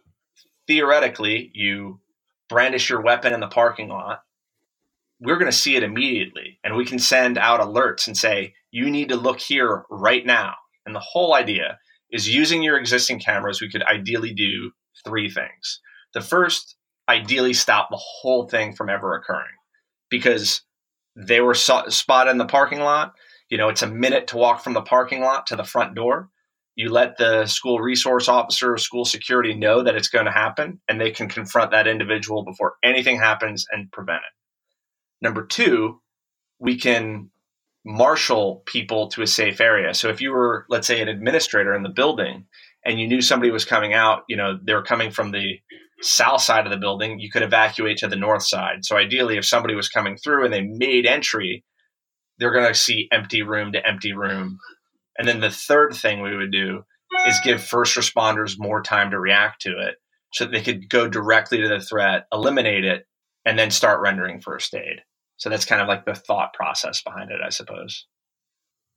theoretically, 0.67 1.51
you 1.53 1.99
brandish 2.49 2.89
your 2.89 3.01
weapon 3.01 3.33
in 3.33 3.39
the 3.39 3.47
parking 3.47 3.89
lot. 3.89 4.21
We're 5.19 5.37
going 5.37 5.51
to 5.51 5.57
see 5.57 5.75
it 5.75 5.83
immediately, 5.83 6.59
and 6.63 6.75
we 6.75 6.85
can 6.85 6.99
send 6.99 7.37
out 7.37 7.59
alerts 7.59 8.07
and 8.07 8.15
say, 8.15 8.53
you 8.71 8.89
need 8.89 9.09
to 9.09 9.15
look 9.15 9.39
here 9.39 9.83
right 9.89 10.25
now. 10.25 10.53
And 10.85 10.93
the 10.93 10.99
whole 10.99 11.33
idea 11.33 11.79
is 12.11 12.33
using 12.33 12.61
your 12.61 12.77
existing 12.77 13.19
cameras, 13.19 13.61
we 13.61 13.69
could 13.69 13.83
ideally 13.83 14.33
do 14.33 14.71
three 15.03 15.29
things. 15.29 15.81
The 16.13 16.21
first, 16.21 16.75
ideally 17.09 17.53
stop 17.53 17.89
the 17.89 17.99
whole 17.99 18.47
thing 18.47 18.73
from 18.73 18.89
ever 18.89 19.15
occurring 19.15 19.56
because 20.09 20.61
they 21.15 21.41
were 21.41 21.53
so- 21.53 21.89
spotted 21.89 22.31
in 22.31 22.37
the 22.37 22.45
parking 22.45 22.79
lot. 22.79 23.13
You 23.49 23.57
know, 23.57 23.69
it's 23.69 23.81
a 23.81 23.87
minute 23.87 24.27
to 24.27 24.37
walk 24.37 24.63
from 24.63 24.73
the 24.73 24.81
parking 24.81 25.21
lot 25.21 25.47
to 25.47 25.55
the 25.55 25.63
front 25.63 25.95
door. 25.95 26.29
You 26.75 26.89
let 26.89 27.17
the 27.17 27.47
school 27.47 27.79
resource 27.79 28.27
officer 28.27 28.73
or 28.73 28.77
school 28.77 29.05
security 29.05 29.55
know 29.55 29.83
that 29.83 29.95
it's 29.95 30.09
going 30.09 30.25
to 30.25 30.31
happen, 30.31 30.79
and 30.87 31.01
they 31.01 31.11
can 31.11 31.27
confront 31.27 31.71
that 31.71 31.87
individual 31.87 32.43
before 32.43 32.75
anything 32.83 33.17
happens 33.17 33.65
and 33.71 33.91
prevent 33.91 34.19
it. 34.19 35.25
Number 35.25 35.45
two, 35.45 36.01
we 36.59 36.77
can 36.77 37.31
marshal 37.83 38.63
people 38.65 39.07
to 39.07 39.21
a 39.21 39.27
safe 39.27 39.61
area. 39.61 39.93
So 39.93 40.09
if 40.09 40.21
you 40.21 40.31
were, 40.31 40.65
let's 40.69 40.85
say, 40.85 41.01
an 41.01 41.07
administrator 41.07 41.73
in 41.73 41.83
the 41.83 41.89
building 41.89 42.45
and 42.85 42.99
you 42.99 43.07
knew 43.07 43.21
somebody 43.21 43.49
was 43.49 43.65
coming 43.65 43.93
out, 43.93 44.23
you 44.27 44.35
know, 44.35 44.59
they 44.61 44.73
were 44.73 44.83
coming 44.83 45.09
from 45.09 45.31
the 45.31 45.59
south 46.01 46.41
side 46.41 46.65
of 46.65 46.71
the 46.71 46.77
building, 46.77 47.19
you 47.19 47.29
could 47.29 47.41
evacuate 47.41 47.97
to 47.97 48.07
the 48.07 48.15
north 48.15 48.43
side. 48.43 48.85
So 48.85 48.97
ideally, 48.97 49.37
if 49.37 49.45
somebody 49.45 49.75
was 49.75 49.89
coming 49.89 50.17
through 50.17 50.45
and 50.45 50.53
they 50.53 50.61
made 50.61 51.05
entry, 51.05 51.63
they're 52.37 52.53
going 52.53 52.67
to 52.67 52.73
see 52.73 53.07
empty 53.11 53.41
room 53.41 53.71
to 53.71 53.85
empty 53.85 54.13
room. 54.13 54.59
And 55.17 55.27
then 55.27 55.39
the 55.39 55.49
third 55.49 55.95
thing 55.95 56.21
we 56.21 56.35
would 56.35 56.51
do 56.51 56.83
is 57.27 57.39
give 57.43 57.63
first 57.63 57.95
responders 57.95 58.55
more 58.59 58.81
time 58.81 59.11
to 59.11 59.19
react 59.19 59.61
to 59.61 59.71
it 59.79 59.95
so 60.33 60.45
that 60.45 60.51
they 60.51 60.61
could 60.61 60.89
go 60.89 61.07
directly 61.07 61.59
to 61.59 61.67
the 61.67 61.79
threat, 61.79 62.25
eliminate 62.31 62.85
it, 62.85 63.07
and 63.45 63.57
then 63.57 63.71
start 63.71 64.01
rendering 64.01 64.41
first 64.41 64.75
aid. 64.75 65.01
So 65.37 65.49
that's 65.49 65.65
kind 65.65 65.81
of 65.81 65.87
like 65.87 66.05
the 66.05 66.15
thought 66.15 66.53
process 66.53 67.01
behind 67.01 67.31
it, 67.31 67.39
I 67.43 67.49
suppose. 67.49 68.05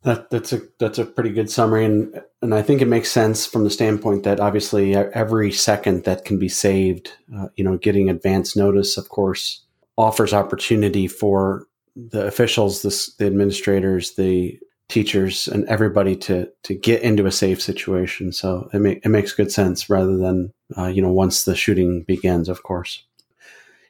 That, 0.03 0.31
that's 0.31 0.53
a 0.55 0.63
that's 0.79 0.99
a 0.99 1.05
pretty 1.05 1.31
good 1.31 1.51
summary, 1.51 1.85
and 1.85 2.23
and 2.41 2.55
I 2.55 2.63
think 2.63 2.81
it 2.81 2.89
makes 2.89 3.11
sense 3.11 3.45
from 3.45 3.65
the 3.65 3.71
standpoint 3.71 4.23
that 4.23 4.41
obviously 4.41 4.95
every 4.97 5.53
second 5.53 6.05
that 6.05 6.25
can 6.25 6.39
be 6.39 6.49
saved, 6.49 7.13
uh, 7.37 7.49
you 7.57 7.65
know, 7.65 7.77
getting 7.77 8.09
advance 8.09 8.57
notice, 8.57 8.97
of 8.97 9.11
course, 9.11 9.63
offers 9.99 10.33
opportunity 10.33 11.07
for 11.07 11.67
the 11.95 12.27
officials, 12.27 12.81
the, 12.81 13.13
the 13.19 13.27
administrators, 13.27 14.15
the 14.15 14.59
teachers, 14.89 15.47
and 15.49 15.67
everybody 15.67 16.17
to 16.17 16.49
to 16.63 16.75
get 16.75 17.03
into 17.03 17.27
a 17.27 17.33
safe 17.33 17.61
situation. 17.61 18.33
So 18.33 18.71
it 18.73 18.79
make, 18.79 19.05
it 19.05 19.11
makes 19.11 19.35
good 19.35 19.53
sense 19.53 19.91
rather 19.91 20.17
than 20.17 20.53
uh, 20.79 20.87
you 20.87 21.03
know 21.03 21.13
once 21.13 21.45
the 21.45 21.55
shooting 21.55 22.05
begins, 22.05 22.49
of 22.49 22.63
course. 22.63 23.05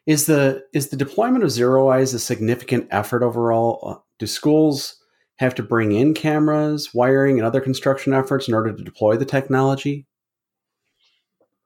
Is 0.06 0.26
the 0.26 0.64
is 0.72 0.88
the 0.88 0.96
deployment 0.96 1.44
of 1.44 1.50
ZeroEyes 1.50 2.14
a 2.14 2.18
significant 2.18 2.88
effort 2.90 3.22
overall? 3.22 3.78
Uh, 3.82 4.00
do 4.18 4.26
schools 4.26 4.99
have 5.40 5.54
to 5.54 5.62
bring 5.62 5.92
in 5.92 6.12
cameras, 6.12 6.92
wiring, 6.92 7.38
and 7.38 7.46
other 7.46 7.62
construction 7.62 8.12
efforts 8.12 8.46
in 8.46 8.52
order 8.52 8.72
to 8.76 8.84
deploy 8.84 9.16
the 9.16 9.24
technology? 9.24 10.06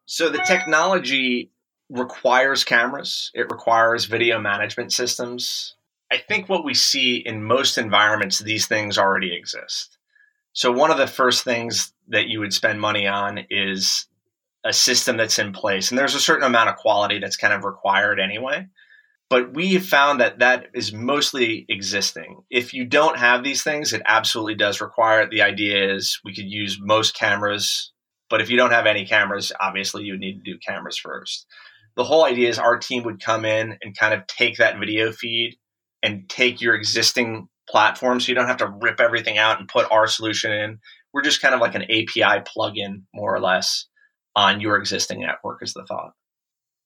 So 0.06 0.28
the 0.28 0.42
technology 0.46 1.50
requires 1.90 2.62
cameras. 2.62 3.32
It 3.34 3.50
requires 3.50 4.04
video 4.04 4.40
management 4.40 4.92
systems. 4.92 5.74
I 6.10 6.18
think 6.18 6.48
what 6.48 6.64
we 6.64 6.74
see 6.74 7.16
in 7.16 7.42
most 7.42 7.76
environments, 7.76 8.38
these 8.38 8.68
things 8.68 8.96
already 8.96 9.34
exist. 9.34 9.98
So 10.52 10.70
one 10.70 10.92
of 10.92 10.98
the 10.98 11.08
first 11.08 11.42
things 11.42 11.92
that 12.08 12.28
you 12.28 12.38
would 12.38 12.54
spend 12.54 12.80
money 12.80 13.08
on 13.08 13.40
is 13.50 14.06
a 14.62 14.72
system 14.72 15.16
that's 15.16 15.40
in 15.40 15.52
place. 15.52 15.90
And 15.90 15.98
there's 15.98 16.14
a 16.14 16.20
certain 16.20 16.46
amount 16.46 16.68
of 16.68 16.76
quality 16.76 17.18
that's 17.18 17.36
kind 17.36 17.52
of 17.52 17.64
required 17.64 18.20
anyway 18.20 18.68
but 19.30 19.54
we 19.54 19.74
have 19.74 19.86
found 19.86 20.20
that 20.20 20.38
that 20.40 20.66
is 20.74 20.92
mostly 20.92 21.64
existing. 21.68 22.42
If 22.50 22.74
you 22.74 22.84
don't 22.84 23.18
have 23.18 23.42
these 23.42 23.62
things, 23.62 23.92
it 23.92 24.02
absolutely 24.06 24.54
does 24.54 24.80
require 24.80 25.22
it. 25.22 25.30
The 25.30 25.42
idea 25.42 25.94
is 25.94 26.20
we 26.24 26.34
could 26.34 26.50
use 26.50 26.78
most 26.80 27.16
cameras, 27.16 27.92
but 28.28 28.40
if 28.40 28.50
you 28.50 28.56
don't 28.56 28.72
have 28.72 28.86
any 28.86 29.06
cameras, 29.06 29.52
obviously 29.60 30.04
you 30.04 30.12
would 30.12 30.20
need 30.20 30.44
to 30.44 30.52
do 30.52 30.58
cameras 30.58 30.98
first. 30.98 31.46
The 31.96 32.04
whole 32.04 32.24
idea 32.24 32.48
is 32.48 32.58
our 32.58 32.78
team 32.78 33.04
would 33.04 33.22
come 33.22 33.44
in 33.44 33.78
and 33.82 33.96
kind 33.96 34.14
of 34.14 34.26
take 34.26 34.58
that 34.58 34.78
video 34.78 35.12
feed 35.12 35.56
and 36.02 36.28
take 36.28 36.60
your 36.60 36.74
existing 36.74 37.48
platform 37.68 38.20
so 38.20 38.28
you 38.28 38.34
don't 38.34 38.48
have 38.48 38.58
to 38.58 38.72
rip 38.80 39.00
everything 39.00 39.38
out 39.38 39.58
and 39.58 39.68
put 39.68 39.90
our 39.90 40.06
solution 40.06 40.52
in. 40.52 40.78
We're 41.12 41.22
just 41.22 41.40
kind 41.40 41.54
of 41.54 41.60
like 41.60 41.74
an 41.74 41.84
API 41.84 42.42
plugin, 42.44 43.04
more 43.14 43.34
or 43.34 43.40
less, 43.40 43.86
on 44.36 44.60
your 44.60 44.76
existing 44.76 45.20
network, 45.20 45.62
is 45.62 45.72
the 45.72 45.86
thought. 45.86 46.12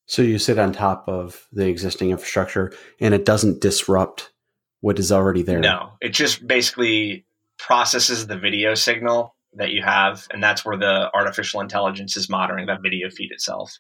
So 0.09 0.23
you 0.23 0.39
sit 0.39 0.59
on 0.59 0.73
top 0.73 1.07
of 1.07 1.47
the 1.53 1.69
existing 1.69 2.11
infrastructure 2.11 2.73
and 2.99 3.13
it 3.13 3.27
doesn't 3.27 3.61
disrupt 3.61 4.33
what 4.81 4.99
is 4.99 5.13
already 5.13 5.43
there. 5.43 5.61
No, 5.61 5.93
it 6.01 6.11
just 6.11 6.47
basically 6.47 7.27
processes 7.59 8.27
the 8.27 8.39
video 8.39 8.75
signal 8.75 9.37
that 9.55 9.71
you 9.71 9.83
have, 9.83 10.27
and 10.31 10.43
that's 10.43 10.65
where 10.65 10.79
the 10.79 11.11
artificial 11.15 11.61
intelligence 11.61 12.17
is 12.17 12.31
monitoring 12.31 12.67
that 12.67 12.81
video 12.83 13.11
feed 13.11 13.33
itself. 13.33 13.79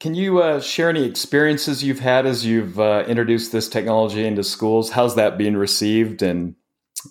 Can 0.00 0.14
you 0.14 0.42
uh, 0.42 0.60
share 0.60 0.88
any 0.88 1.04
experiences 1.04 1.84
you've 1.84 2.00
had 2.00 2.26
as 2.26 2.44
you've 2.44 2.80
uh, 2.80 3.04
introduced 3.06 3.52
this 3.52 3.68
technology 3.68 4.26
into 4.26 4.42
schools? 4.42 4.90
How's 4.90 5.14
that 5.14 5.38
being 5.38 5.56
received? 5.56 6.20
And 6.20 6.56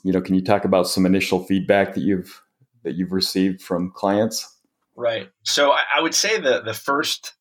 you 0.03 0.11
know, 0.11 0.19
can 0.19 0.35
you 0.35 0.43
talk 0.43 0.65
about 0.65 0.87
some 0.87 1.05
initial 1.05 1.45
feedback 1.45 1.93
that 1.93 2.01
you've 2.01 2.41
that 2.83 2.95
you've 2.95 3.13
received 3.13 3.61
from 3.61 3.91
clients? 3.91 4.49
Right. 4.97 5.29
So 5.43 5.71
I, 5.71 5.83
I 5.97 6.01
would 6.01 6.15
say 6.15 6.39
the 6.41 6.61
the 6.61 6.73
first 6.73 7.33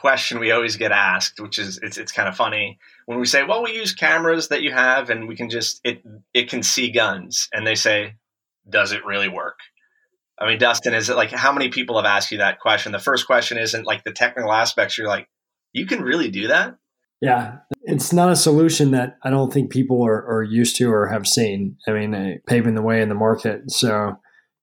question 0.00 0.38
we 0.38 0.52
always 0.52 0.76
get 0.76 0.92
asked, 0.92 1.40
which 1.40 1.58
is 1.58 1.78
it's 1.82 1.98
it's 1.98 2.12
kind 2.12 2.28
of 2.28 2.36
funny 2.36 2.78
when 3.06 3.18
we 3.18 3.26
say, 3.26 3.44
"Well, 3.44 3.62
we 3.62 3.72
use 3.72 3.92
cameras 3.94 4.48
that 4.48 4.62
you 4.62 4.72
have, 4.72 5.10
and 5.10 5.28
we 5.28 5.36
can 5.36 5.50
just 5.50 5.80
it 5.84 6.02
it 6.32 6.48
can 6.48 6.62
see 6.62 6.90
guns," 6.90 7.48
and 7.52 7.66
they 7.66 7.74
say, 7.74 8.14
"Does 8.68 8.92
it 8.92 9.04
really 9.04 9.28
work?" 9.28 9.58
I 10.40 10.46
mean, 10.46 10.58
Dustin, 10.58 10.94
is 10.94 11.10
it 11.10 11.16
like 11.16 11.30
how 11.30 11.52
many 11.52 11.68
people 11.68 11.96
have 11.96 12.04
asked 12.04 12.30
you 12.30 12.38
that 12.38 12.60
question? 12.60 12.92
The 12.92 12.98
first 12.98 13.26
question 13.26 13.58
isn't 13.58 13.86
like 13.86 14.04
the 14.04 14.12
technical 14.12 14.52
aspects. 14.52 14.96
You're 14.96 15.08
like, 15.08 15.28
you 15.72 15.84
can 15.86 16.02
really 16.02 16.30
do 16.30 16.48
that? 16.48 16.76
Yeah, 17.20 17.56
it's 17.82 18.12
not 18.12 18.30
a 18.30 18.36
solution 18.36 18.92
that 18.92 19.18
I 19.24 19.30
don't 19.30 19.52
think 19.52 19.72
people 19.72 20.06
are, 20.06 20.24
are 20.24 20.44
used 20.44 20.76
to 20.76 20.92
or 20.92 21.08
have 21.08 21.26
seen. 21.26 21.76
I 21.88 21.90
mean, 21.90 22.40
paving 22.46 22.76
the 22.76 22.82
way 22.82 23.02
in 23.02 23.08
the 23.08 23.16
market. 23.16 23.72
So 23.72 24.20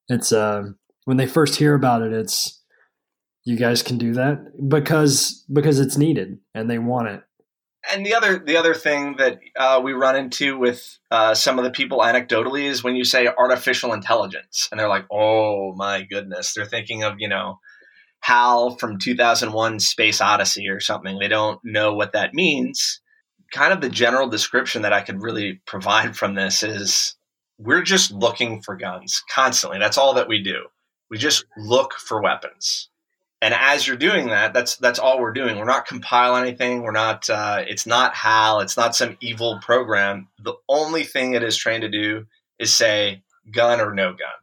it's 0.08 0.32
uh, 0.32 0.64
when 1.04 1.18
they 1.18 1.28
first 1.28 1.58
hear 1.58 1.74
about 1.74 2.02
it, 2.02 2.14
it's 2.14 2.62
you 3.46 3.56
guys 3.56 3.84
can 3.84 3.98
do 3.98 4.14
that 4.14 4.68
because 4.68 5.46
because 5.54 5.80
it's 5.80 5.98
needed 5.98 6.40
and 6.54 6.70
they 6.70 6.80
want 6.80 7.08
it. 7.08 7.22
And 7.92 8.04
the 8.04 8.16
other 8.16 8.40
the 8.40 8.58
other 8.58 8.74
thing 8.74 9.16
that 9.18 9.40
uh, 9.56 9.80
we 9.84 9.94
run 9.94 10.16
into 10.16 10.58
with 10.58 10.98
uh, 11.12 11.36
some 11.36 11.60
of 11.60 11.64
the 11.64 11.72
people 11.72 12.00
anecdotally 12.00 12.64
is 12.64 12.84
when 12.84 12.96
you 12.96 13.04
say 13.04 13.28
artificial 13.28 13.94
intelligence 13.94 14.68
and 14.72 14.80
they're 14.80 14.90
like 14.90 15.06
oh 15.12 15.74
my 15.76 16.02
goodness. 16.02 16.54
They're 16.54 16.66
thinking 16.66 17.04
of 17.04 17.16
you 17.20 17.30
know 17.30 17.60
HAL 18.22 18.78
from 18.78 18.98
2001 18.98 19.80
space 19.80 20.20
odyssey 20.20 20.68
or 20.68 20.80
something. 20.80 21.20
They 21.20 21.28
don't 21.28 21.60
know 21.64 21.94
what 21.94 22.14
that 22.14 22.34
means. 22.34 23.00
Kind 23.54 23.72
of 23.72 23.82
the 23.82 23.90
general 23.90 24.28
description 24.28 24.82
that 24.82 24.92
i 24.92 25.02
could 25.02 25.22
really 25.22 25.62
provide 25.68 26.18
from 26.18 26.34
this 26.34 26.64
is 26.64 27.16
we're 27.60 27.84
just 27.84 28.12
looking 28.12 28.64
for 28.64 28.76
guns 28.76 29.22
constantly. 29.34 29.78
That's 29.78 30.00
all 30.00 30.16
that 30.16 30.28
we 30.28 30.42
do. 30.42 30.66
We 31.12 31.20
just 31.20 31.46
look 31.56 31.94
for 31.94 32.22
weapons 32.22 32.90
and 33.42 33.54
as 33.54 33.86
you're 33.86 33.98
doing 33.98 34.28
that 34.28 34.54
that's 34.54 34.78
that's 34.78 35.00
all 35.00 35.20
we're 35.20 35.34
doing. 35.34 35.58
We're 35.58 35.66
not 35.66 35.88
compiling 35.88 36.44
anything. 36.44 36.82
We're 36.82 36.92
not 36.92 37.30
uh, 37.30 37.64
it's 37.68 37.86
not 37.86 38.16
HAL 38.16 38.62
it's 38.62 38.78
not 38.78 38.96
some 38.96 39.18
evil 39.22 39.60
program. 39.62 40.28
The 40.44 40.56
only 40.70 41.04
thing 41.04 41.34
it 41.34 41.44
is 41.44 41.58
trained 41.58 41.84
to 41.84 41.90
do 41.90 42.26
is 42.60 42.74
say 42.74 43.24
gun 43.52 43.82
or 43.82 43.94
no 43.94 44.12
gun. 44.12 44.40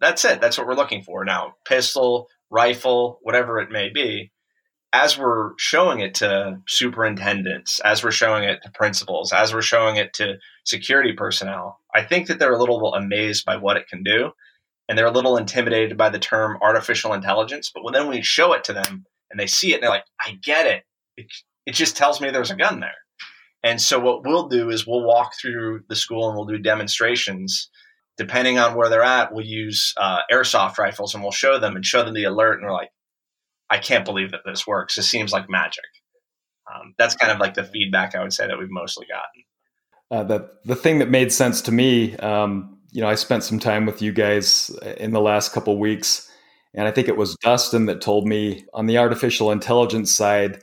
That's 0.00 0.24
it. 0.24 0.40
That's 0.40 0.56
what 0.56 0.66
we're 0.66 0.74
looking 0.74 1.02
for. 1.02 1.24
Now 1.24 1.54
pistol 1.64 2.28
rifle 2.50 3.18
whatever 3.22 3.60
it 3.60 3.70
may 3.70 3.88
be 3.88 4.32
as 4.92 5.16
we're 5.16 5.52
showing 5.56 6.00
it 6.00 6.14
to 6.16 6.60
superintendents 6.66 7.80
as 7.80 8.02
we're 8.02 8.10
showing 8.10 8.44
it 8.44 8.60
to 8.62 8.70
principals 8.72 9.32
as 9.32 9.54
we're 9.54 9.62
showing 9.62 9.96
it 9.96 10.12
to 10.12 10.34
security 10.64 11.12
personnel 11.12 11.78
i 11.94 12.02
think 12.02 12.26
that 12.26 12.38
they're 12.38 12.52
a 12.52 12.58
little 12.58 12.92
amazed 12.94 13.44
by 13.44 13.56
what 13.56 13.76
it 13.76 13.86
can 13.86 14.02
do 14.02 14.32
and 14.90 14.98
they're 14.98 15.06
a 15.06 15.12
little 15.12 15.36
intimidated 15.36 15.96
by 15.96 16.08
the 16.08 16.18
term 16.18 16.58
artificial 16.60 17.12
intelligence. 17.12 17.70
But 17.72 17.88
then 17.92 18.08
we 18.08 18.22
show 18.22 18.52
it 18.54 18.64
to 18.64 18.72
them 18.72 19.06
and 19.30 19.38
they 19.38 19.46
see 19.46 19.70
it, 19.70 19.74
and 19.74 19.84
they're 19.84 19.90
like, 19.90 20.04
I 20.20 20.36
get 20.42 20.66
it. 20.66 20.82
it. 21.16 21.26
It 21.64 21.74
just 21.76 21.96
tells 21.96 22.20
me 22.20 22.28
there's 22.30 22.50
a 22.50 22.56
gun 22.56 22.80
there. 22.80 22.96
And 23.62 23.80
so 23.80 24.00
what 24.00 24.26
we'll 24.26 24.48
do 24.48 24.68
is 24.68 24.88
we'll 24.88 25.04
walk 25.04 25.34
through 25.40 25.82
the 25.88 25.94
school 25.94 26.26
and 26.26 26.36
we'll 26.36 26.46
do 26.46 26.58
demonstrations. 26.58 27.70
Depending 28.16 28.58
on 28.58 28.74
where 28.74 28.88
they're 28.88 29.04
at, 29.04 29.32
we'll 29.32 29.46
use 29.46 29.94
uh, 29.96 30.22
airsoft 30.32 30.76
rifles 30.78 31.14
and 31.14 31.22
we'll 31.22 31.30
show 31.30 31.60
them 31.60 31.76
and 31.76 31.86
show 31.86 32.02
them 32.02 32.14
the 32.14 32.24
alert. 32.24 32.54
And 32.54 32.64
they're 32.64 32.72
like, 32.72 32.90
I 33.70 33.78
can't 33.78 34.04
believe 34.04 34.32
that 34.32 34.40
this 34.44 34.66
works. 34.66 34.98
It 34.98 35.04
seems 35.04 35.32
like 35.32 35.48
magic. 35.48 35.84
Um, 36.74 36.94
that's 36.98 37.14
kind 37.14 37.30
of 37.30 37.38
like 37.38 37.54
the 37.54 37.62
feedback 37.62 38.16
I 38.16 38.22
would 38.24 38.32
say 38.32 38.48
that 38.48 38.58
we've 38.58 38.68
mostly 38.70 39.06
gotten. 39.06 39.44
Uh, 40.10 40.24
the 40.24 40.50
the 40.64 40.74
thing 40.74 40.98
that 40.98 41.08
made 41.08 41.32
sense 41.32 41.62
to 41.62 41.70
me 41.70 42.16
um, 42.16 42.79
you 42.92 43.00
know, 43.00 43.08
I 43.08 43.14
spent 43.14 43.44
some 43.44 43.58
time 43.58 43.86
with 43.86 44.02
you 44.02 44.12
guys 44.12 44.70
in 44.96 45.12
the 45.12 45.20
last 45.20 45.52
couple 45.52 45.78
weeks, 45.78 46.30
and 46.74 46.86
I 46.86 46.90
think 46.90 47.08
it 47.08 47.16
was 47.16 47.36
Dustin 47.36 47.86
that 47.86 48.00
told 48.00 48.26
me 48.26 48.64
on 48.74 48.86
the 48.86 48.98
artificial 48.98 49.50
intelligence 49.50 50.14
side, 50.14 50.60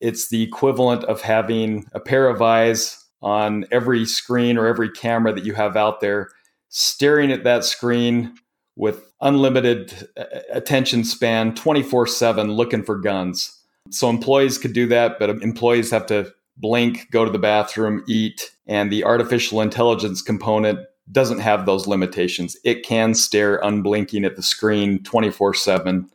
it's 0.00 0.28
the 0.28 0.42
equivalent 0.42 1.04
of 1.04 1.20
having 1.20 1.86
a 1.92 2.00
pair 2.00 2.28
of 2.28 2.40
eyes 2.40 3.04
on 3.22 3.66
every 3.70 4.06
screen 4.06 4.56
or 4.56 4.66
every 4.66 4.90
camera 4.90 5.32
that 5.32 5.44
you 5.44 5.54
have 5.54 5.76
out 5.76 6.00
there, 6.00 6.30
staring 6.68 7.30
at 7.30 7.44
that 7.44 7.64
screen 7.64 8.34
with 8.76 9.12
unlimited 9.20 10.08
uh, 10.16 10.24
attention 10.52 11.04
span 11.04 11.54
24 11.54 12.06
7 12.06 12.52
looking 12.52 12.82
for 12.82 12.98
guns. 12.98 13.56
So 13.90 14.08
employees 14.08 14.56
could 14.56 14.72
do 14.72 14.86
that, 14.88 15.18
but 15.18 15.30
employees 15.30 15.90
have 15.90 16.06
to 16.06 16.32
blink, 16.56 17.10
go 17.10 17.24
to 17.24 17.30
the 17.30 17.38
bathroom, 17.38 18.04
eat, 18.06 18.50
and 18.66 18.90
the 18.90 19.04
artificial 19.04 19.60
intelligence 19.60 20.22
component 20.22 20.80
doesn't 21.12 21.40
have 21.40 21.66
those 21.66 21.86
limitations. 21.86 22.56
It 22.64 22.84
can 22.84 23.14
stare 23.14 23.56
unblinking 23.62 24.24
at 24.24 24.36
the 24.36 24.42
screen 24.42 25.02
24 25.02 25.54
7 25.54 26.10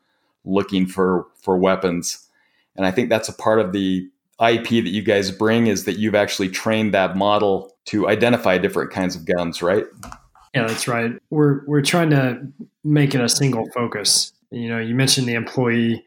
looking 0.46 0.86
for, 0.86 1.28
for 1.42 1.58
weapons. 1.58 2.28
And 2.76 2.86
I 2.86 2.92
think 2.92 3.10
that's 3.10 3.30
a 3.30 3.34
part 3.34 3.60
of 3.60 3.72
the 3.72 4.08
IP 4.40 4.68
that 4.68 4.90
you 4.90 5.02
guys 5.02 5.32
bring 5.32 5.68
is 5.68 5.86
that 5.86 5.98
you've 5.98 6.16
actually 6.16 6.50
trained 6.50 6.94
that 6.94 7.16
model 7.16 7.74
to 7.86 8.08
identify 8.08 8.58
different 8.58 8.92
kinds 8.92 9.16
of 9.16 9.26
guns, 9.26 9.62
right? 9.62 9.86
Yeah, 10.54 10.68
that's 10.68 10.88
right. 10.88 11.12
We're 11.30 11.66
we're 11.66 11.82
trying 11.82 12.10
to 12.12 12.48
make 12.84 13.14
it 13.16 13.22
a 13.22 13.30
single 13.30 13.66
focus. 13.74 14.34
You 14.52 14.70
know, 14.70 14.80
you 14.80 14.96
mentioned 14.96 15.28
the 15.28 15.34
employee 15.34 16.04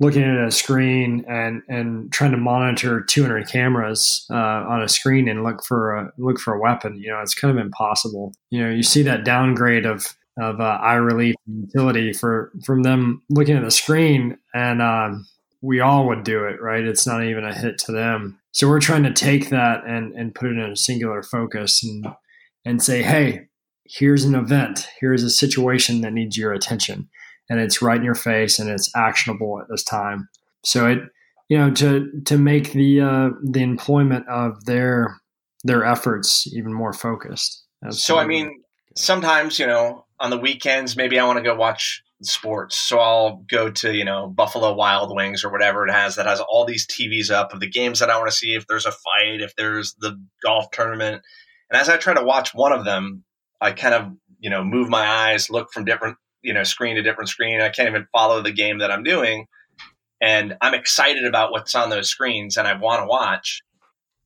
looking 0.00 0.22
at 0.22 0.46
a 0.46 0.50
screen 0.50 1.24
and 1.28 1.62
and 1.68 2.12
trying 2.12 2.30
to 2.30 2.36
monitor 2.36 3.00
200 3.00 3.48
cameras 3.48 4.26
uh, 4.30 4.34
on 4.34 4.82
a 4.82 4.88
screen 4.88 5.28
and 5.28 5.42
look 5.42 5.64
for 5.64 5.94
a 5.94 6.12
look 6.18 6.38
for 6.38 6.54
a 6.54 6.60
weapon 6.60 6.98
you 7.00 7.10
know 7.10 7.20
it's 7.20 7.34
kind 7.34 7.56
of 7.56 7.64
impossible 7.64 8.32
you 8.50 8.62
know 8.62 8.70
you 8.70 8.82
see 8.82 9.02
that 9.02 9.24
downgrade 9.24 9.84
of 9.84 10.16
of 10.38 10.60
uh, 10.60 10.78
eye 10.80 10.94
relief 10.94 11.34
and 11.46 11.64
utility 11.64 12.12
for 12.12 12.52
from 12.64 12.82
them 12.82 13.22
looking 13.28 13.56
at 13.56 13.64
the 13.64 13.70
screen, 13.70 14.38
and 14.54 14.80
um, 14.80 15.26
we 15.60 15.80
all 15.80 16.06
would 16.06 16.22
do 16.22 16.44
it, 16.44 16.60
right? 16.60 16.84
It's 16.84 17.06
not 17.06 17.24
even 17.24 17.44
a 17.44 17.54
hit 17.54 17.78
to 17.78 17.92
them. 17.92 18.38
So 18.52 18.68
we're 18.68 18.80
trying 18.80 19.02
to 19.02 19.12
take 19.12 19.50
that 19.50 19.84
and 19.84 20.14
and 20.14 20.34
put 20.34 20.50
it 20.50 20.58
in 20.58 20.70
a 20.70 20.76
singular 20.76 21.22
focus 21.22 21.82
and 21.82 22.06
and 22.64 22.82
say, 22.82 23.02
hey, 23.02 23.48
here's 23.84 24.24
an 24.24 24.34
event, 24.34 24.88
here's 25.00 25.22
a 25.22 25.30
situation 25.30 26.02
that 26.02 26.12
needs 26.12 26.36
your 26.36 26.52
attention, 26.52 27.08
and 27.48 27.60
it's 27.60 27.82
right 27.82 27.98
in 27.98 28.04
your 28.04 28.14
face 28.14 28.58
and 28.58 28.70
it's 28.70 28.90
actionable 28.94 29.60
at 29.60 29.68
this 29.68 29.82
time. 29.82 30.28
So 30.64 30.86
it 30.86 30.98
you 31.48 31.58
know 31.58 31.70
to 31.72 32.10
to 32.26 32.38
make 32.38 32.72
the 32.72 33.00
uh, 33.00 33.30
the 33.42 33.62
employment 33.62 34.28
of 34.28 34.64
their 34.64 35.16
their 35.64 35.84
efforts 35.84 36.46
even 36.52 36.72
more 36.72 36.92
focused. 36.92 37.64
Absolutely. 37.84 38.00
So 38.00 38.18
I 38.18 38.26
mean, 38.26 38.62
sometimes 38.96 39.58
you 39.58 39.66
know 39.66 40.04
on 40.20 40.30
the 40.30 40.38
weekends 40.38 40.96
maybe 40.96 41.18
I 41.18 41.24
want 41.24 41.38
to 41.38 41.44
go 41.44 41.54
watch 41.54 42.02
sports, 42.22 42.76
so 42.76 42.98
I'll 42.98 43.44
go 43.50 43.70
to 43.70 43.94
you 43.94 44.04
know 44.04 44.28
Buffalo 44.28 44.74
Wild 44.74 45.14
Wings 45.14 45.44
or 45.44 45.50
whatever 45.50 45.86
it 45.86 45.92
has 45.92 46.16
that 46.16 46.26
has 46.26 46.40
all 46.40 46.64
these 46.64 46.86
TVs 46.86 47.30
up 47.30 47.52
of 47.52 47.60
the 47.60 47.70
games 47.70 48.00
that 48.00 48.10
I 48.10 48.18
want 48.18 48.30
to 48.30 48.36
see. 48.36 48.54
If 48.54 48.66
there's 48.66 48.86
a 48.86 48.92
fight, 48.92 49.40
if 49.40 49.54
there's 49.56 49.94
the 49.98 50.20
golf 50.42 50.70
tournament, 50.70 51.22
and 51.70 51.80
as 51.80 51.88
I 51.88 51.96
try 51.96 52.14
to 52.14 52.24
watch 52.24 52.54
one 52.54 52.72
of 52.72 52.84
them, 52.84 53.24
I 53.60 53.72
kind 53.72 53.94
of 53.94 54.12
you 54.38 54.50
know 54.50 54.62
move 54.62 54.88
my 54.88 55.06
eyes, 55.06 55.50
look 55.50 55.72
from 55.72 55.84
different 55.84 56.18
you 56.42 56.54
know 56.54 56.62
screen 56.62 56.96
to 56.96 57.02
different 57.02 57.28
screen. 57.28 57.60
I 57.60 57.68
can't 57.68 57.88
even 57.88 58.06
follow 58.12 58.42
the 58.42 58.52
game 58.52 58.78
that 58.78 58.90
I'm 58.90 59.02
doing 59.02 59.46
and 60.20 60.56
I'm 60.60 60.74
excited 60.74 61.24
about 61.24 61.52
what's 61.52 61.74
on 61.74 61.90
those 61.90 62.08
screens 62.08 62.56
and 62.56 62.66
I 62.66 62.74
want 62.74 63.02
to 63.02 63.06
watch. 63.06 63.62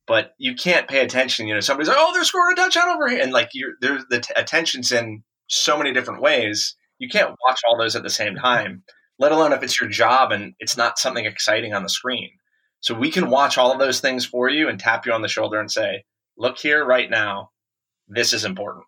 But 0.07 0.35
you 0.39 0.55
can't 0.55 0.89
pay 0.89 1.01
attention. 1.01 1.47
You 1.47 1.55
know, 1.55 1.61
somebody's 1.61 1.89
like, 1.89 1.99
"Oh, 1.99 2.13
they're 2.13 2.25
scoring 2.25 2.55
a 2.55 2.57
touchdown 2.57 2.89
over 2.89 3.09
here," 3.09 3.23
and 3.23 3.33
like 3.33 3.51
you're 3.55 3.75
there's 3.81 4.05
the 4.11 4.21
t- 4.21 4.35
attention's 4.37 4.91
in 4.91 5.23
so 5.49 5.79
many 5.79 5.93
different 5.93 6.23
ways. 6.23 6.77
You 6.99 7.09
can't 7.09 7.37
watch 7.47 7.61
all 7.67 7.79
those 7.79 7.95
at 7.95 8.03
the 8.03 8.11
same 8.11 8.35
time. 8.35 8.83
Let 9.19 9.33
alone 9.33 9.53
if 9.53 9.63
it's 9.63 9.81
your 9.81 9.89
job 9.89 10.33
and 10.33 10.55
it's 10.59 10.77
not 10.77 10.99
something 10.99 11.25
exciting 11.25 11.73
on 11.73 11.85
the 11.85 11.89
screen. 11.89 12.31
So 12.81 12.95
we 12.95 13.11
can 13.11 13.31
watch 13.31 13.59
all 13.59 13.71
of 13.73 13.79
those 13.79 14.01
things 14.01 14.27
for 14.27 14.49
you 14.51 14.69
and 14.69 14.79
tap 14.79 15.07
you 15.07 15.13
on 15.13 15.23
the 15.23 15.29
shoulder 15.29 15.61
and 15.61 15.71
say, 15.71 16.05
"Look 16.37 16.59
here, 16.59 16.85
right 16.85 17.09
now. 17.09 17.51
This 18.09 18.33
is 18.33 18.45
important." 18.45 18.87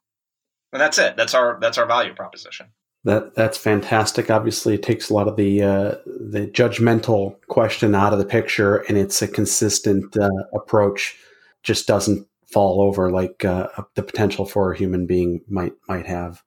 And 0.73 0.81
that's 0.81 0.99
it. 0.99 1.17
That's 1.17 1.35
our 1.35 1.59
that's 1.61 1.79
our 1.79 1.87
value 1.87 2.15
proposition. 2.15 2.73
That 3.05 3.35
that's 3.35 3.59
fantastic. 3.59 4.31
Obviously, 4.31 4.75
it 4.75 4.83
takes 4.83 5.11
a 5.11 5.15
lot 5.15 5.29
of 5.29 5.37
the 5.37 5.63
uh, 5.63 5.95
the 6.07 6.51
judgmental 6.53 7.37
question 7.49 7.95
out 7.95 8.15
of 8.15 8.19
the 8.19 8.25
picture, 8.25 8.79
and 8.89 8.97
it's 8.97 9.21
a 9.21 9.29
consistent 9.29 10.17
uh, 10.17 10.31
approach. 10.55 11.17
Just 11.63 11.87
doesn't 11.87 12.27
fall 12.47 12.81
over 12.81 13.11
like 13.11 13.45
uh, 13.45 13.69
the 13.95 14.03
potential 14.03 14.47
for 14.47 14.73
a 14.73 14.77
human 14.77 15.07
being 15.07 15.43
might 15.49 15.75
might 15.87 16.07
have. 16.07 16.43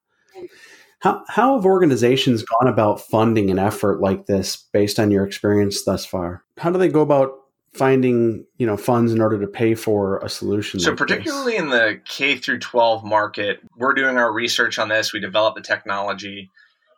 How 1.00 1.24
how 1.28 1.56
have 1.56 1.66
organizations 1.66 2.44
gone 2.44 2.68
about 2.68 3.02
funding 3.02 3.52
an 3.52 3.60
effort 3.60 4.02
like 4.02 4.26
this 4.26 4.58
based 4.74 5.00
on 5.00 5.12
your 5.12 5.26
experience 5.26 5.84
thus 5.84 6.06
far? 6.06 6.44
How 6.58 6.72
do 6.72 6.80
they 6.80 6.90
go 6.90 7.02
about 7.02 7.34
finding 7.78 8.46
you 8.58 8.66
know 8.66 8.78
funds 8.78 9.14
in 9.14 9.22
order 9.22 9.40
to 9.40 9.48
pay 9.48 9.76
for 9.76 10.20
a 10.20 10.30
solution 10.30 10.80
so 10.80 10.90
like 10.90 10.98
particularly 10.98 11.54
this? 11.54 11.62
in 11.62 11.70
the 11.70 12.00
k 12.06 12.36
through 12.36 12.60
12 12.60 13.04
market 13.04 13.60
we're 13.78 13.94
doing 13.94 14.18
our 14.18 14.32
research 14.32 14.80
on 14.80 14.90
this 14.90 15.14
we 15.14 15.20
develop 15.20 15.56
the 15.56 15.62
technology 15.62 16.50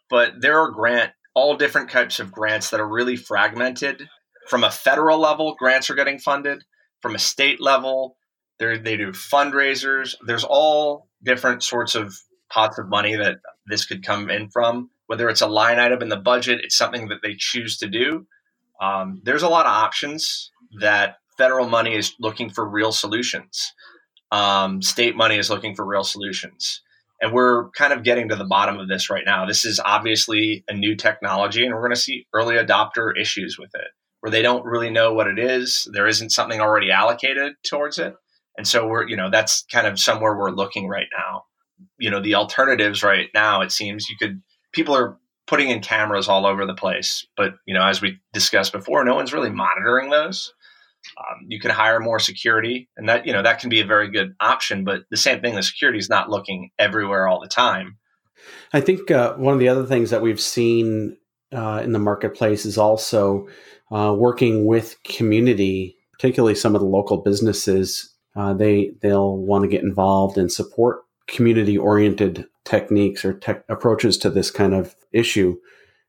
but 0.09 0.41
there 0.41 0.59
are 0.59 0.71
grant 0.71 1.11
all 1.33 1.55
different 1.55 1.89
types 1.89 2.19
of 2.19 2.31
grants 2.31 2.69
that 2.69 2.79
are 2.79 2.87
really 2.87 3.15
fragmented. 3.15 4.09
From 4.47 4.63
a 4.63 4.71
federal 4.71 5.19
level 5.19 5.55
grants 5.55 5.89
are 5.89 5.95
getting 5.95 6.19
funded. 6.19 6.63
From 7.01 7.15
a 7.15 7.19
state 7.19 7.61
level 7.61 8.17
they 8.59 8.97
do 8.97 9.11
fundraisers. 9.13 10.15
There's 10.25 10.43
all 10.43 11.07
different 11.23 11.63
sorts 11.63 11.95
of 11.95 12.13
pots 12.49 12.77
of 12.77 12.89
money 12.89 13.15
that 13.15 13.37
this 13.67 13.85
could 13.85 14.03
come 14.03 14.29
in 14.29 14.49
from. 14.49 14.89
Whether 15.07 15.29
it's 15.29 15.39
a 15.39 15.47
line 15.47 15.79
item 15.79 16.01
in 16.01 16.09
the 16.09 16.17
budget 16.17 16.59
it's 16.61 16.75
something 16.75 17.07
that 17.07 17.21
they 17.23 17.35
choose 17.37 17.77
to 17.77 17.87
do. 17.87 18.27
Um, 18.81 19.21
there's 19.23 19.43
a 19.43 19.49
lot 19.49 19.65
of 19.65 19.71
options 19.71 20.51
that 20.79 21.17
federal 21.37 21.67
money 21.67 21.95
is 21.95 22.13
looking 22.19 22.49
for 22.49 22.67
real 22.67 22.91
solutions. 22.91 23.73
Um, 24.31 24.81
state 24.81 25.15
money 25.15 25.37
is 25.37 25.49
looking 25.49 25.75
for 25.75 25.85
real 25.85 26.03
solutions. 26.03 26.81
And 27.21 27.33
we're 27.33 27.69
kind 27.71 27.91
of 27.91 28.03
getting 28.03 28.29
to 28.29 28.35
the 28.35 28.45
bottom 28.45 28.79
of 28.79 28.87
this 28.87 29.09
right 29.09 29.25
now. 29.25 29.45
This 29.45 29.65
is 29.65 29.79
obviously 29.83 30.63
a 30.69 30.73
new 30.73 30.95
technology, 30.95 31.65
and 31.65 31.73
we're 31.73 31.81
going 31.81 31.95
to 31.95 31.99
see 31.99 32.27
early 32.33 32.55
adopter 32.55 33.11
issues 33.19 33.57
with 33.59 33.71
it 33.73 33.87
where 34.21 34.31
they 34.31 34.41
don't 34.41 34.65
really 34.65 34.89
know 34.89 35.13
what 35.13 35.27
it 35.27 35.39
is. 35.39 35.87
There 35.93 36.07
isn't 36.07 36.31
something 36.31 36.59
already 36.59 36.91
allocated 36.91 37.53
towards 37.63 37.97
it. 37.97 38.15
And 38.57 38.67
so 38.67 38.87
we're, 38.87 39.07
you 39.07 39.15
know, 39.15 39.29
that's 39.29 39.63
kind 39.71 39.87
of 39.87 39.99
somewhere 39.99 40.35
we're 40.35 40.51
looking 40.51 40.87
right 40.87 41.07
now. 41.17 41.43
You 41.97 42.09
know, 42.11 42.21
the 42.21 42.35
alternatives 42.35 43.03
right 43.03 43.29
now, 43.33 43.61
it 43.61 43.71
seems 43.71 44.09
you 44.09 44.17
could, 44.17 44.41
people 44.73 44.95
are 44.95 45.17
putting 45.47 45.69
in 45.69 45.79
cameras 45.79 46.27
all 46.27 46.45
over 46.45 46.65
the 46.65 46.73
place. 46.73 47.25
But, 47.37 47.53
you 47.65 47.73
know, 47.73 47.85
as 47.85 48.01
we 48.01 48.19
discussed 48.33 48.73
before, 48.73 49.05
no 49.05 49.15
one's 49.15 49.33
really 49.33 49.49
monitoring 49.49 50.09
those. 50.09 50.53
Um, 51.17 51.45
you 51.47 51.59
can 51.59 51.71
hire 51.71 51.99
more 51.99 52.19
security, 52.19 52.89
and 52.97 53.07
that 53.09 53.25
you 53.25 53.33
know 53.33 53.41
that 53.41 53.59
can 53.59 53.69
be 53.69 53.81
a 53.81 53.85
very 53.85 54.09
good 54.09 54.35
option. 54.39 54.83
But 54.83 55.01
the 55.09 55.17
same 55.17 55.41
thing, 55.41 55.55
the 55.55 55.63
security 55.63 55.99
is 55.99 56.09
not 56.09 56.29
looking 56.29 56.71
everywhere 56.77 57.27
all 57.27 57.39
the 57.39 57.47
time. 57.47 57.97
I 58.73 58.81
think 58.81 59.11
uh, 59.11 59.35
one 59.35 59.53
of 59.53 59.59
the 59.59 59.69
other 59.69 59.85
things 59.85 60.09
that 60.09 60.21
we've 60.21 60.39
seen 60.39 61.17
uh, 61.53 61.81
in 61.83 61.93
the 61.93 61.99
marketplace 61.99 62.65
is 62.65 62.77
also 62.77 63.47
uh, 63.91 64.13
working 64.17 64.65
with 64.65 65.01
community, 65.03 65.97
particularly 66.13 66.55
some 66.55 66.75
of 66.75 66.81
the 66.81 66.87
local 66.87 67.17
businesses. 67.17 68.13
Uh, 68.35 68.53
they 68.53 68.91
they'll 69.01 69.37
want 69.37 69.63
to 69.63 69.69
get 69.69 69.83
involved 69.83 70.37
and 70.37 70.51
support 70.51 71.01
community 71.27 71.77
oriented 71.77 72.45
techniques 72.65 73.23
or 73.25 73.33
tech 73.33 73.63
approaches 73.69 74.17
to 74.17 74.29
this 74.29 74.51
kind 74.51 74.73
of 74.73 74.95
issue. 75.11 75.55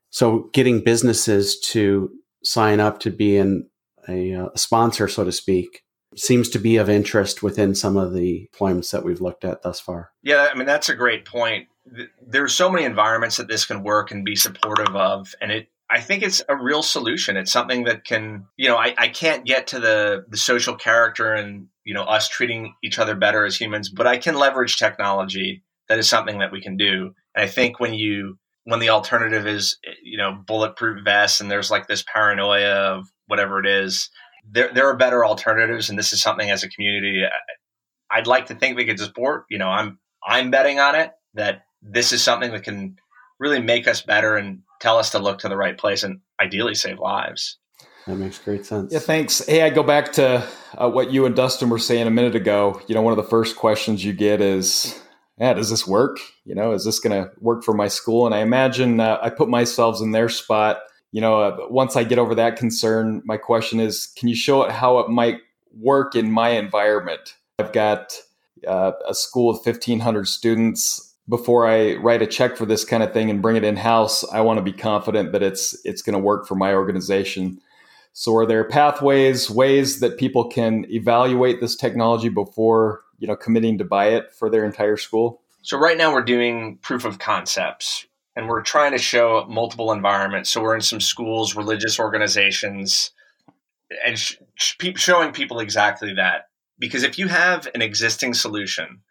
So, 0.09 0.49
getting 0.53 0.83
businesses 0.83 1.59
to 1.71 2.09
sign 2.43 2.79
up 2.79 2.99
to 2.99 3.09
be 3.09 3.37
in 3.37 3.67
a, 4.07 4.33
uh, 4.33 4.49
a 4.53 4.57
sponsor, 4.57 5.07
so 5.07 5.23
to 5.23 5.31
speak, 5.31 5.83
seems 6.15 6.49
to 6.49 6.59
be 6.59 6.77
of 6.77 6.89
interest 6.89 7.41
within 7.41 7.73
some 7.75 7.97
of 7.97 8.13
the 8.13 8.49
deployments 8.53 8.91
that 8.91 9.03
we've 9.03 9.21
looked 9.21 9.45
at 9.45 9.61
thus 9.61 9.79
far. 9.79 10.11
Yeah, 10.23 10.49
I 10.51 10.57
mean 10.57 10.67
that's 10.67 10.89
a 10.89 10.95
great 10.95 11.25
point. 11.25 11.67
There's 12.25 12.53
so 12.53 12.69
many 12.69 12.85
environments 12.85 13.37
that 13.37 13.47
this 13.47 13.65
can 13.65 13.83
work 13.83 14.11
and 14.11 14.25
be 14.25 14.35
supportive 14.35 14.95
of, 14.95 15.33
and 15.41 15.51
it. 15.51 15.67
I 15.93 15.99
think 15.99 16.23
it's 16.23 16.41
a 16.47 16.55
real 16.55 16.83
solution. 16.83 17.35
It's 17.35 17.51
something 17.51 17.83
that 17.83 18.05
can, 18.05 18.45
you 18.55 18.69
know, 18.69 18.77
I, 18.77 18.95
I 18.97 19.09
can't 19.09 19.45
get 19.45 19.67
to 19.67 19.79
the 19.79 20.25
the 20.29 20.37
social 20.37 20.75
character 20.75 21.33
and 21.33 21.67
you 21.83 21.93
know 21.93 22.03
us 22.03 22.29
treating 22.29 22.75
each 22.83 22.99
other 22.99 23.15
better 23.15 23.45
as 23.45 23.59
humans, 23.59 23.89
but 23.89 24.07
I 24.07 24.17
can 24.17 24.35
leverage 24.35 24.77
technology. 24.77 25.63
That 25.89 25.99
is 25.99 26.07
something 26.07 26.39
that 26.39 26.51
we 26.51 26.61
can 26.61 26.77
do. 26.77 27.13
And 27.35 27.43
I 27.43 27.47
think 27.47 27.79
when 27.79 27.93
you 27.93 28.37
when 28.65 28.79
the 28.79 28.89
alternative 28.89 29.47
is 29.47 29.77
you 30.03 30.17
know 30.17 30.37
bulletproof 30.45 31.03
vests 31.03 31.41
and 31.41 31.49
there's 31.49 31.71
like 31.71 31.87
this 31.87 32.03
paranoia 32.03 32.73
of 32.73 33.07
whatever 33.31 33.59
it 33.59 33.65
is 33.65 34.09
there, 34.49 34.71
there 34.73 34.87
are 34.87 34.95
better 34.95 35.25
alternatives 35.25 35.89
and 35.89 35.97
this 35.97 36.13
is 36.13 36.21
something 36.21 36.51
as 36.51 36.63
a 36.63 36.69
community 36.69 37.23
i'd 38.11 38.27
like 38.27 38.47
to 38.47 38.55
think 38.55 38.75
we 38.75 38.85
could 38.85 38.99
support 38.99 39.45
you 39.49 39.57
know 39.57 39.69
i'm 39.69 39.97
i'm 40.27 40.51
betting 40.51 40.79
on 40.79 40.95
it 40.95 41.11
that 41.33 41.63
this 41.81 42.11
is 42.11 42.21
something 42.21 42.51
that 42.51 42.63
can 42.63 42.97
really 43.39 43.61
make 43.61 43.87
us 43.87 44.01
better 44.01 44.35
and 44.35 44.59
tell 44.79 44.97
us 44.97 45.11
to 45.11 45.19
look 45.19 45.39
to 45.39 45.49
the 45.49 45.57
right 45.57 45.77
place 45.77 46.03
and 46.03 46.19
ideally 46.39 46.75
save 46.75 46.99
lives 46.99 47.57
that 48.05 48.17
makes 48.17 48.37
great 48.37 48.65
sense 48.65 48.91
yeah 48.91 48.99
thanks 48.99 49.45
hey 49.45 49.61
i 49.61 49.69
go 49.69 49.81
back 49.81 50.11
to 50.11 50.45
uh, 50.77 50.89
what 50.89 51.11
you 51.11 51.25
and 51.25 51.35
dustin 51.35 51.69
were 51.69 51.79
saying 51.79 52.05
a 52.05 52.11
minute 52.11 52.35
ago 52.35 52.81
you 52.87 52.93
know 52.93 53.01
one 53.01 53.13
of 53.13 53.17
the 53.17 53.29
first 53.29 53.55
questions 53.55 54.03
you 54.03 54.13
get 54.13 54.41
is 54.41 55.01
yeah, 55.41 55.53
does 55.53 55.71
this 55.71 55.87
work? 55.87 56.19
You 56.45 56.53
know, 56.53 56.73
is 56.73 56.85
this 56.85 56.99
going 56.99 57.19
to 57.19 57.31
work 57.39 57.63
for 57.63 57.73
my 57.73 57.87
school? 57.87 58.27
And 58.27 58.35
I 58.35 58.41
imagine 58.41 58.99
uh, 58.99 59.17
I 59.23 59.31
put 59.31 59.49
myself 59.49 59.99
in 59.99 60.11
their 60.11 60.29
spot. 60.29 60.81
You 61.11 61.21
know, 61.21 61.41
uh, 61.41 61.57
once 61.69 61.95
I 61.95 62.03
get 62.03 62.19
over 62.19 62.35
that 62.35 62.55
concern, 62.55 63.21
my 63.25 63.37
question 63.37 63.79
is, 63.79 64.07
can 64.15 64.29
you 64.29 64.35
show 64.35 64.63
it 64.63 64.71
how 64.71 64.99
it 64.99 65.09
might 65.09 65.39
work 65.77 66.15
in 66.15 66.31
my 66.31 66.49
environment? 66.49 67.35
I've 67.59 67.73
got 67.73 68.13
uh, 68.67 68.93
a 69.07 69.13
school 69.13 69.49
of 69.49 69.57
1,500 69.57 70.27
students. 70.27 71.09
Before 71.29 71.67
I 71.67 71.95
write 71.95 72.21
a 72.21 72.27
check 72.27 72.57
for 72.57 72.65
this 72.65 72.83
kind 72.83 73.03
of 73.03 73.13
thing 73.13 73.29
and 73.29 73.41
bring 73.41 73.55
it 73.55 73.63
in 73.63 73.75
house, 73.75 74.23
I 74.31 74.41
want 74.41 74.57
to 74.57 74.63
be 74.63 74.73
confident 74.73 75.31
that 75.31 75.43
it's 75.43 75.79
it's 75.85 76.01
going 76.01 76.13
to 76.13 76.19
work 76.19 76.47
for 76.47 76.55
my 76.55 76.73
organization. 76.73 77.61
So, 78.13 78.35
are 78.35 78.45
there 78.45 78.63
pathways, 78.65 79.49
ways 79.49 79.99
that 80.01 80.17
people 80.17 80.49
can 80.49 80.85
evaluate 80.89 81.61
this 81.61 81.75
technology 81.75 82.27
before 82.27 83.01
you 83.19 83.27
know 83.27 83.35
committing 83.35 83.77
to 83.77 83.85
buy 83.85 84.07
it 84.07 84.33
for 84.33 84.49
their 84.49 84.65
entire 84.65 84.97
school? 84.97 85.41
So 85.61 85.77
right 85.77 85.97
now 85.97 86.11
we're 86.11 86.23
doing 86.23 86.77
proof 86.81 87.05
of 87.05 87.19
concepts 87.19 88.07
and 88.35 88.47
we're 88.47 88.61
trying 88.61 88.91
to 88.91 88.97
show 88.97 89.45
multiple 89.49 89.91
environments. 89.91 90.49
So 90.49 90.61
we're 90.61 90.75
in 90.75 90.81
some 90.81 91.01
schools, 91.01 91.55
religious 91.55 91.99
organizations, 91.99 93.11
and 94.05 94.17
sh- 94.17 94.77
showing 94.95 95.33
people 95.33 95.59
exactly 95.59 96.13
that. 96.15 96.45
Because 96.79 97.03
if 97.03 97.19
you 97.19 97.27
have 97.27 97.67
an 97.75 97.81
existing 97.81 98.33
solution, 98.33 99.01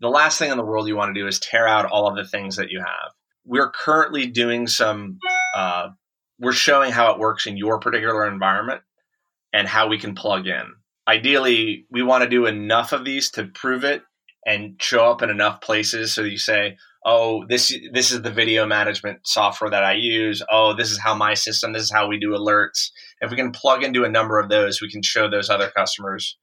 the 0.00 0.08
last 0.08 0.38
thing 0.38 0.50
in 0.50 0.58
the 0.58 0.64
world 0.64 0.88
you 0.88 0.96
want 0.96 1.14
to 1.14 1.20
do 1.20 1.26
is 1.26 1.38
tear 1.38 1.66
out 1.66 1.86
all 1.86 2.08
of 2.08 2.16
the 2.16 2.26
things 2.26 2.56
that 2.56 2.70
you 2.70 2.80
have. 2.80 3.12
We're 3.46 3.70
currently 3.70 4.26
doing 4.26 4.66
some, 4.66 5.18
uh, 5.54 5.90
we're 6.38 6.52
showing 6.52 6.92
how 6.92 7.12
it 7.12 7.18
works 7.18 7.46
in 7.46 7.56
your 7.56 7.78
particular 7.78 8.26
environment 8.26 8.82
and 9.52 9.68
how 9.68 9.88
we 9.88 9.98
can 9.98 10.14
plug 10.14 10.46
in 10.46 10.74
ideally 11.06 11.86
we 11.90 12.02
want 12.02 12.24
to 12.24 12.30
do 12.30 12.46
enough 12.46 12.92
of 12.92 13.04
these 13.04 13.30
to 13.30 13.44
prove 13.44 13.84
it 13.84 14.02
and 14.46 14.80
show 14.80 15.10
up 15.10 15.22
in 15.22 15.30
enough 15.30 15.60
places 15.60 16.12
so 16.12 16.22
you 16.22 16.38
say 16.38 16.76
oh, 17.04 17.44
this 17.48 17.76
this 17.92 18.10
is 18.10 18.22
the 18.22 18.30
video 18.30 18.66
management 18.66 19.20
software 19.24 19.70
that 19.70 19.84
I 19.84 19.94
use. 19.94 20.42
Oh, 20.50 20.74
this 20.74 20.90
is 20.90 20.98
how 20.98 21.14
my 21.14 21.34
system. 21.34 21.72
This 21.72 21.84
is 21.84 21.92
how 21.92 22.08
we 22.08 22.18
do 22.18 22.30
alerts. 22.30 22.90
If 23.20 23.30
we 23.30 23.36
can 23.36 23.52
plug 23.52 23.82
into 23.82 24.04
a 24.04 24.08
number 24.08 24.38
of 24.38 24.48
those, 24.48 24.80
we 24.80 24.90
can 24.90 25.02
show 25.02 25.28
those 25.28 25.50
other 25.50 25.70
customers, 25.76 26.36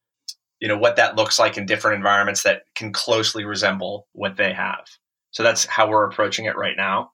you 0.59 0.67
know, 0.67 0.77
what 0.77 0.95
that 0.95 1.15
looks 1.15 1.39
like 1.39 1.57
in 1.57 1.65
different 1.65 1.97
environments 1.97 2.43
that 2.43 2.63
can 2.75 2.93
closely 2.93 3.43
resemble 3.43 4.07
what 4.13 4.37
they 4.37 4.53
have. 4.53 4.85
So 5.31 5.43
that's 5.43 5.65
how 5.65 5.89
we're 5.89 6.07
approaching 6.07 6.45
it 6.45 6.57
right 6.57 6.75
now. 6.77 7.11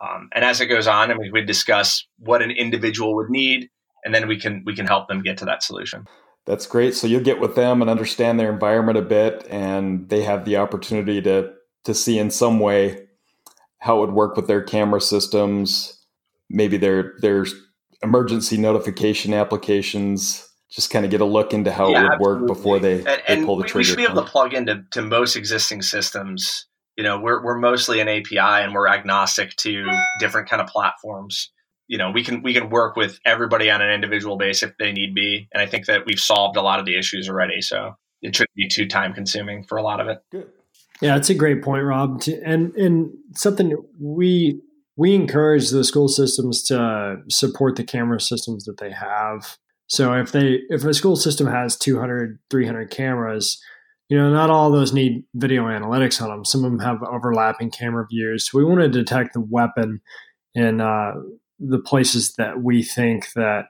Um, 0.00 0.28
and 0.34 0.44
as 0.44 0.60
it 0.60 0.66
goes 0.66 0.86
on, 0.86 1.10
and 1.10 1.18
we 1.18 1.30
would 1.30 1.46
discuss 1.46 2.06
what 2.18 2.42
an 2.42 2.50
individual 2.50 3.14
would 3.16 3.30
need, 3.30 3.70
and 4.04 4.14
then 4.14 4.28
we 4.28 4.38
can 4.38 4.62
we 4.64 4.74
can 4.74 4.86
help 4.86 5.08
them 5.08 5.22
get 5.22 5.38
to 5.38 5.44
that 5.46 5.62
solution. 5.62 6.06
That's 6.44 6.66
great. 6.66 6.94
So 6.94 7.08
you'll 7.08 7.22
get 7.24 7.40
with 7.40 7.56
them 7.56 7.82
and 7.82 7.90
understand 7.90 8.38
their 8.38 8.52
environment 8.52 8.98
a 8.98 9.02
bit, 9.02 9.46
and 9.50 10.08
they 10.08 10.22
have 10.22 10.44
the 10.44 10.58
opportunity 10.58 11.20
to 11.22 11.52
to 11.86 11.94
see 11.94 12.18
in 12.18 12.30
some 12.30 12.58
way 12.60 13.06
how 13.78 13.98
it 13.98 14.00
would 14.00 14.12
work 14.12 14.36
with 14.36 14.48
their 14.48 14.62
camera 14.62 15.00
systems, 15.00 16.04
maybe 16.50 16.76
their 16.76 17.14
their 17.20 17.46
emergency 18.02 18.58
notification 18.58 19.32
applications. 19.32 20.42
Just 20.68 20.90
kind 20.90 21.04
of 21.04 21.12
get 21.12 21.20
a 21.20 21.24
look 21.24 21.54
into 21.54 21.72
how 21.72 21.90
yeah, 21.90 21.98
it 21.98 22.02
would 22.02 22.12
absolutely. 22.12 22.40
work 22.40 22.48
before 22.48 22.78
they, 22.80 22.94
and, 22.96 23.22
they 23.28 23.44
pull 23.46 23.56
the 23.56 23.62
we, 23.62 23.68
trigger. 23.68 23.78
We 23.78 23.84
should 23.84 23.96
be 23.96 24.02
able 24.02 24.22
to 24.22 24.28
plug 24.28 24.52
into 24.52 24.82
to 24.90 25.00
most 25.00 25.36
existing 25.36 25.82
systems. 25.82 26.66
You 26.96 27.04
know, 27.04 27.20
we're 27.20 27.42
we're 27.42 27.58
mostly 27.58 28.00
an 28.00 28.08
API 28.08 28.38
and 28.38 28.74
we're 28.74 28.88
agnostic 28.88 29.54
to 29.58 29.86
different 30.18 30.48
kind 30.48 30.60
of 30.60 30.66
platforms. 30.68 31.52
You 31.86 31.98
know, 31.98 32.10
we 32.10 32.24
can 32.24 32.42
we 32.42 32.52
can 32.52 32.68
work 32.68 32.96
with 32.96 33.20
everybody 33.24 33.70
on 33.70 33.80
an 33.80 33.92
individual 33.92 34.36
basis 34.36 34.70
if 34.70 34.76
they 34.78 34.90
need 34.90 35.14
be, 35.14 35.48
and 35.54 35.62
I 35.62 35.66
think 35.66 35.86
that 35.86 36.04
we've 36.04 36.18
solved 36.18 36.56
a 36.56 36.62
lot 36.62 36.80
of 36.80 36.84
the 36.84 36.98
issues 36.98 37.28
already. 37.28 37.62
So 37.62 37.94
it 38.20 38.34
shouldn't 38.34 38.56
be 38.56 38.68
too 38.68 38.88
time 38.88 39.14
consuming 39.14 39.62
for 39.62 39.78
a 39.78 39.82
lot 39.82 40.00
of 40.00 40.08
it. 40.08 40.18
Good. 40.32 40.48
Yeah, 41.00 41.16
it's 41.16 41.30
a 41.30 41.34
great 41.34 41.62
point, 41.62 41.84
Rob. 41.84 42.22
And 42.44 42.74
and 42.74 43.10
something 43.34 43.76
we 44.00 44.60
we 44.96 45.14
encourage 45.14 45.70
the 45.70 45.84
school 45.84 46.08
systems 46.08 46.62
to 46.64 47.18
support 47.28 47.76
the 47.76 47.84
camera 47.84 48.20
systems 48.20 48.64
that 48.64 48.78
they 48.78 48.90
have. 48.90 49.58
So 49.88 50.14
if 50.14 50.32
they 50.32 50.60
if 50.70 50.84
a 50.84 50.94
school 50.94 51.16
system 51.16 51.46
has 51.46 51.76
200, 51.76 52.38
300 52.50 52.90
cameras, 52.90 53.62
you 54.08 54.16
know, 54.16 54.32
not 54.32 54.50
all 54.50 54.70
those 54.70 54.92
need 54.92 55.24
video 55.34 55.64
analytics 55.64 56.20
on 56.22 56.30
them. 56.30 56.44
Some 56.44 56.64
of 56.64 56.70
them 56.70 56.80
have 56.80 57.02
overlapping 57.02 57.70
camera 57.70 58.06
views. 58.10 58.48
So 58.50 58.58
we 58.58 58.64
want 58.64 58.80
to 58.80 58.88
detect 58.88 59.34
the 59.34 59.40
weapon 59.40 60.00
in 60.54 60.80
uh, 60.80 61.12
the 61.58 61.78
places 61.78 62.34
that 62.36 62.62
we 62.62 62.82
think 62.82 63.32
that 63.34 63.66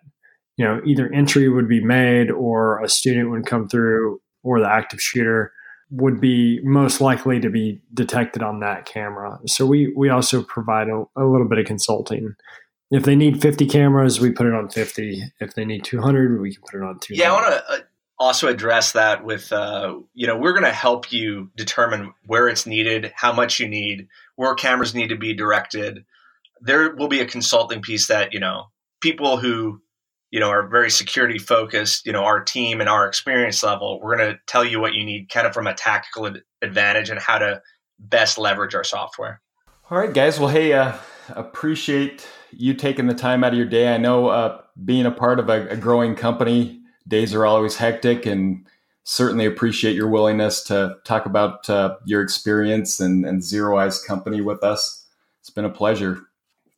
you 0.56 0.64
know 0.64 0.80
either 0.86 1.12
entry 1.12 1.48
would 1.48 1.68
be 1.68 1.84
made 1.84 2.30
or 2.30 2.82
a 2.82 2.88
student 2.88 3.30
would 3.30 3.46
come 3.46 3.68
through 3.68 4.20
or 4.42 4.60
the 4.60 4.70
active 4.70 5.00
shooter 5.00 5.52
would 5.90 6.20
be 6.20 6.60
most 6.62 7.00
likely 7.00 7.40
to 7.40 7.48
be 7.48 7.80
detected 7.94 8.42
on 8.42 8.60
that 8.60 8.86
camera. 8.86 9.38
So 9.46 9.66
we 9.66 9.92
we 9.96 10.08
also 10.08 10.42
provide 10.42 10.88
a, 10.88 11.04
a, 11.16 11.24
little 11.24 11.48
bit 11.48 11.58
of 11.58 11.66
consulting. 11.66 12.34
If 12.90 13.04
they 13.04 13.16
need 13.16 13.42
50 13.42 13.66
cameras, 13.66 14.20
we 14.20 14.30
put 14.30 14.46
it 14.46 14.54
on 14.54 14.68
50. 14.68 15.22
If 15.40 15.54
they 15.54 15.64
need 15.64 15.84
200, 15.84 16.40
we 16.40 16.54
can 16.54 16.62
put 16.62 16.80
it 16.80 16.84
on 16.84 16.98
200. 17.00 17.20
Yeah, 17.20 17.32
I 17.32 17.32
want 17.32 17.46
to 17.46 17.72
uh, 17.72 17.78
also 18.18 18.48
address 18.48 18.92
that 18.92 19.24
with 19.24 19.52
uh, 19.52 19.96
you 20.14 20.26
know 20.26 20.36
we're 20.36 20.52
going 20.52 20.64
to 20.64 20.72
help 20.72 21.12
you 21.12 21.50
determine 21.56 22.12
where 22.26 22.48
it's 22.48 22.66
needed, 22.66 23.12
how 23.14 23.32
much 23.32 23.60
you 23.60 23.68
need, 23.68 24.08
where 24.34 24.54
cameras 24.54 24.94
need 24.94 25.08
to 25.08 25.16
be 25.16 25.34
directed. 25.34 26.04
There 26.60 26.94
will 26.96 27.08
be 27.08 27.20
a 27.20 27.26
consulting 27.26 27.82
piece 27.82 28.08
that 28.08 28.32
you 28.32 28.40
know 28.40 28.70
people 29.00 29.36
who 29.36 29.80
you 30.36 30.40
know, 30.40 30.50
are 30.50 30.68
very 30.68 30.90
security 30.90 31.38
focused, 31.38 32.04
you 32.04 32.12
know, 32.12 32.22
our 32.22 32.44
team 32.44 32.82
and 32.82 32.90
our 32.90 33.08
experience 33.08 33.62
level, 33.62 33.98
we're 34.02 34.18
going 34.18 34.34
to 34.34 34.38
tell 34.46 34.62
you 34.62 34.78
what 34.78 34.92
you 34.92 35.02
need 35.02 35.30
kind 35.30 35.46
of 35.46 35.54
from 35.54 35.66
a 35.66 35.72
tactical 35.72 36.30
advantage 36.60 37.08
and 37.08 37.18
how 37.18 37.38
to 37.38 37.62
best 37.98 38.36
leverage 38.36 38.74
our 38.74 38.84
software. 38.84 39.40
All 39.90 39.96
right, 39.96 40.12
guys. 40.12 40.38
Well, 40.38 40.50
hey, 40.50 40.74
uh, 40.74 40.98
appreciate 41.30 42.28
you 42.50 42.74
taking 42.74 43.06
the 43.06 43.14
time 43.14 43.44
out 43.44 43.52
of 43.52 43.58
your 43.58 43.66
day. 43.66 43.94
I 43.94 43.96
know 43.96 44.26
uh, 44.26 44.60
being 44.84 45.06
a 45.06 45.10
part 45.10 45.40
of 45.40 45.48
a, 45.48 45.68
a 45.68 45.76
growing 45.78 46.14
company, 46.14 46.82
days 47.08 47.32
are 47.32 47.46
always 47.46 47.76
hectic 47.76 48.26
and 48.26 48.66
certainly 49.04 49.46
appreciate 49.46 49.96
your 49.96 50.10
willingness 50.10 50.62
to 50.64 50.96
talk 51.06 51.24
about 51.24 51.70
uh, 51.70 51.96
your 52.04 52.20
experience 52.20 53.00
and, 53.00 53.24
and 53.24 53.40
ZeroEyes 53.40 54.04
company 54.06 54.42
with 54.42 54.62
us. 54.62 55.06
It's 55.40 55.48
been 55.48 55.64
a 55.64 55.70
pleasure. 55.70 56.24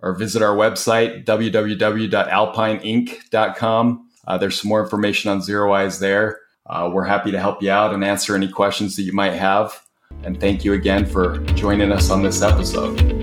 or 0.00 0.14
visit 0.14 0.42
our 0.42 0.56
website, 0.56 1.24
www.alpineinc.com. 1.24 4.07
Uh, 4.28 4.38
there's 4.38 4.60
some 4.60 4.68
more 4.68 4.82
information 4.82 5.30
on 5.30 5.40
ZeroEyes 5.40 5.98
there. 5.98 6.40
Uh, 6.66 6.90
we're 6.92 7.04
happy 7.04 7.32
to 7.32 7.40
help 7.40 7.62
you 7.62 7.70
out 7.70 7.94
and 7.94 8.04
answer 8.04 8.36
any 8.36 8.46
questions 8.46 8.94
that 8.94 9.02
you 9.02 9.12
might 9.12 9.32
have. 9.32 9.82
And 10.22 10.38
thank 10.38 10.64
you 10.64 10.74
again 10.74 11.06
for 11.06 11.38
joining 11.54 11.90
us 11.90 12.10
on 12.10 12.22
this 12.22 12.42
episode. 12.42 13.17